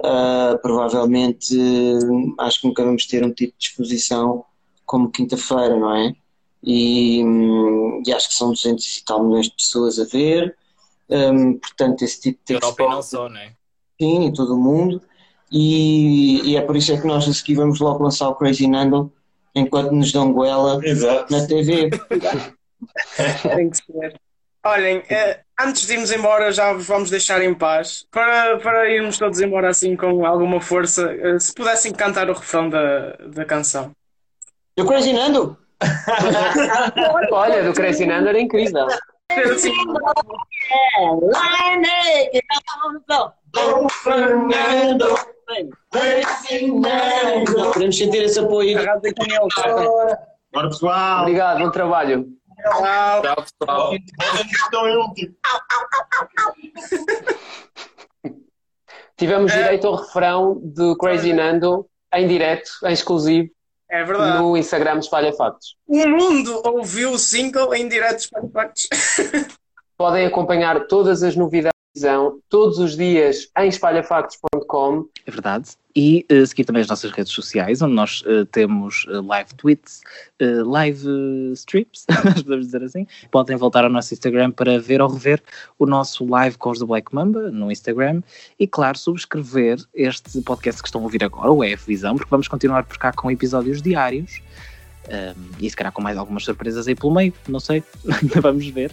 ah, 0.00 0.56
provavelmente 0.62 1.56
hum, 1.56 2.32
acho 2.38 2.60
que 2.60 2.68
nunca 2.68 2.84
vamos 2.84 3.06
ter 3.06 3.24
um 3.24 3.32
tipo 3.32 3.52
de 3.58 3.66
exposição 3.66 4.44
como 4.86 5.10
quinta-feira, 5.10 5.76
não 5.76 5.92
é? 5.92 6.14
E, 6.62 7.24
hum, 7.24 8.02
e 8.06 8.12
acho 8.12 8.28
que 8.28 8.34
são 8.34 8.52
200 8.52 8.98
e 8.98 9.04
tal 9.04 9.24
milhões 9.24 9.46
de 9.46 9.56
pessoas 9.56 9.98
a 9.98 10.04
ver, 10.04 10.56
hum, 11.10 11.58
portanto 11.58 12.02
esse 12.02 12.20
tipo 12.20 12.38
de 12.46 12.54
Europa 12.54 12.84
e 12.84 12.88
não 12.88 13.02
só, 13.02 13.28
não 13.28 13.40
é? 13.40 13.52
Sim, 14.00 14.26
em 14.26 14.32
todo 14.32 14.54
o 14.54 14.60
mundo. 14.60 15.02
E, 15.50 16.40
e 16.50 16.56
é 16.56 16.60
por 16.60 16.76
isso 16.76 16.92
é 16.92 17.00
que 17.00 17.06
nós 17.06 17.28
a 17.28 17.32
seguir 17.32 17.56
vamos 17.56 17.80
logo 17.80 18.04
lançar 18.04 18.28
o 18.28 18.36
Crazy 18.36 18.68
Nando 18.68 19.12
enquanto 19.54 19.90
nos 19.90 20.12
dão 20.12 20.32
goela 20.32 20.80
Exato. 20.84 21.32
na 21.32 21.44
TV. 21.46 21.90
Tem 23.56 23.70
que 23.70 23.76
ser. 23.76 24.14
Olhem, 24.66 25.02
eh, 25.10 25.40
antes 25.60 25.86
de 25.86 25.92
irmos 25.92 26.10
embora, 26.10 26.50
já 26.50 26.72
vos 26.72 26.86
vamos 26.86 27.10
deixar 27.10 27.42
em 27.42 27.52
paz. 27.52 28.06
Para, 28.10 28.58
para 28.58 28.88
irmos 28.90 29.18
todos 29.18 29.38
embora 29.40 29.68
assim 29.68 29.94
com 29.94 30.24
alguma 30.24 30.58
força, 30.60 31.12
eh, 31.12 31.38
se 31.38 31.52
pudessem 31.54 31.92
cantar 31.92 32.30
o 32.30 32.32
refrão 32.32 32.70
da, 32.70 33.10
da 33.28 33.44
canção. 33.44 33.92
O 34.78 34.86
Crazy 34.86 35.12
Nando? 35.12 35.58
Olha, 37.30 37.62
do 37.62 37.74
Crazy 37.74 38.06
Nando 38.06 38.30
era 38.30 38.40
incrível. 38.40 38.86
Ser 39.30 39.72
Dom 43.52 43.88
Fernando. 43.88 45.14
Queremos 47.72 47.96
sentir 47.96 48.24
esse 48.24 48.40
apoio. 48.40 48.78
Bora, 50.52 50.68
pessoal. 50.68 51.22
Obrigado, 51.22 51.58
bom 51.58 51.70
trabalho. 51.70 52.26
Tchau, 52.62 53.22
pessoal. 53.60 53.94
Então 54.66 54.86
é 54.86 54.96
último. 54.96 55.34
Tivemos 59.16 59.52
direito 59.52 59.86
ao 59.86 59.96
refrão 59.96 60.60
do 60.62 60.96
Crazy 60.96 61.32
Nando 61.32 61.88
em 62.12 62.26
direto, 62.26 62.70
em 62.84 62.92
exclusivo, 62.92 63.48
É 63.88 64.02
verdade. 64.04 64.38
no 64.42 64.56
Instagram 64.56 64.98
Espalha 64.98 65.32
Factos. 65.32 65.76
O 65.86 66.06
mundo 66.08 66.62
ouviu 66.64 67.12
o 67.12 67.18
single 67.18 67.74
em 67.74 67.88
diretos 67.88 68.26
para 68.26 68.42
factos. 68.48 68.88
Podem 69.96 70.26
acompanhar 70.26 70.86
todas 70.86 71.22
as 71.22 71.36
novidades 71.36 71.74
todos 72.48 72.78
os 72.78 72.96
dias 72.96 73.48
em 73.56 73.68
espalhafactos.com. 73.68 75.06
É 75.26 75.30
verdade. 75.30 75.70
E 75.96 76.26
uh, 76.30 76.44
seguir 76.44 76.64
também 76.64 76.82
as 76.82 76.88
nossas 76.88 77.12
redes 77.12 77.32
sociais, 77.32 77.80
onde 77.80 77.94
nós 77.94 78.22
uh, 78.22 78.44
temos 78.46 79.04
uh, 79.04 79.22
live 79.22 79.54
tweets, 79.54 80.00
live 80.40 81.06
streams, 81.52 82.04
podemos 82.42 82.66
dizer 82.66 82.82
assim. 82.82 83.06
Podem 83.30 83.56
voltar 83.56 83.84
ao 83.84 83.90
nosso 83.90 84.12
Instagram 84.12 84.50
para 84.50 84.78
ver 84.80 85.00
ou 85.00 85.08
rever 85.08 85.40
o 85.78 85.86
nosso 85.86 86.26
live 86.26 86.58
com 86.58 86.70
os 86.70 86.80
do 86.80 86.86
Black 86.86 87.14
Mamba 87.14 87.50
no 87.50 87.70
Instagram. 87.70 88.22
E, 88.58 88.66
claro, 88.66 88.98
subscrever 88.98 89.78
este 89.94 90.42
podcast 90.42 90.82
que 90.82 90.88
estão 90.88 91.00
a 91.00 91.04
ouvir 91.04 91.22
agora, 91.22 91.52
o 91.52 91.62
EF 91.62 91.86
Visão, 91.86 92.16
porque 92.16 92.30
vamos 92.30 92.48
continuar 92.48 92.82
por 92.84 92.98
cá 92.98 93.12
com 93.12 93.30
episódios 93.30 93.80
diários. 93.80 94.40
Um, 95.06 95.50
e 95.60 95.70
se 95.70 95.76
calhar 95.76 95.92
com 95.92 96.02
mais 96.02 96.16
algumas 96.16 96.44
surpresas 96.44 96.88
aí 96.88 96.94
pelo 96.94 97.14
meio, 97.14 97.32
não 97.46 97.60
sei, 97.60 97.84
vamos 98.42 98.66
ver. 98.68 98.90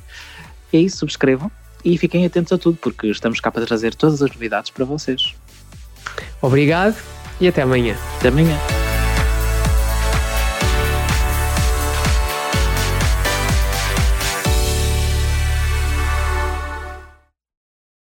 E 0.71 0.77
é 0.77 0.81
isso, 0.81 0.97
subscrevam 0.97 1.49
e 1.83 1.97
fiquem 1.97 2.25
atentos 2.25 2.51
a 2.51 2.57
tudo, 2.57 2.77
porque 2.77 3.07
estamos 3.07 3.39
cá 3.39 3.51
para 3.51 3.65
trazer 3.65 3.95
todas 3.95 4.21
as 4.21 4.31
novidades 4.31 4.71
para 4.71 4.85
vocês. 4.85 5.33
Obrigado 6.41 6.95
e 7.39 7.47
até 7.47 7.61
amanhã. 7.61 7.95
Até 8.19 8.29
amanhã. 8.29 8.80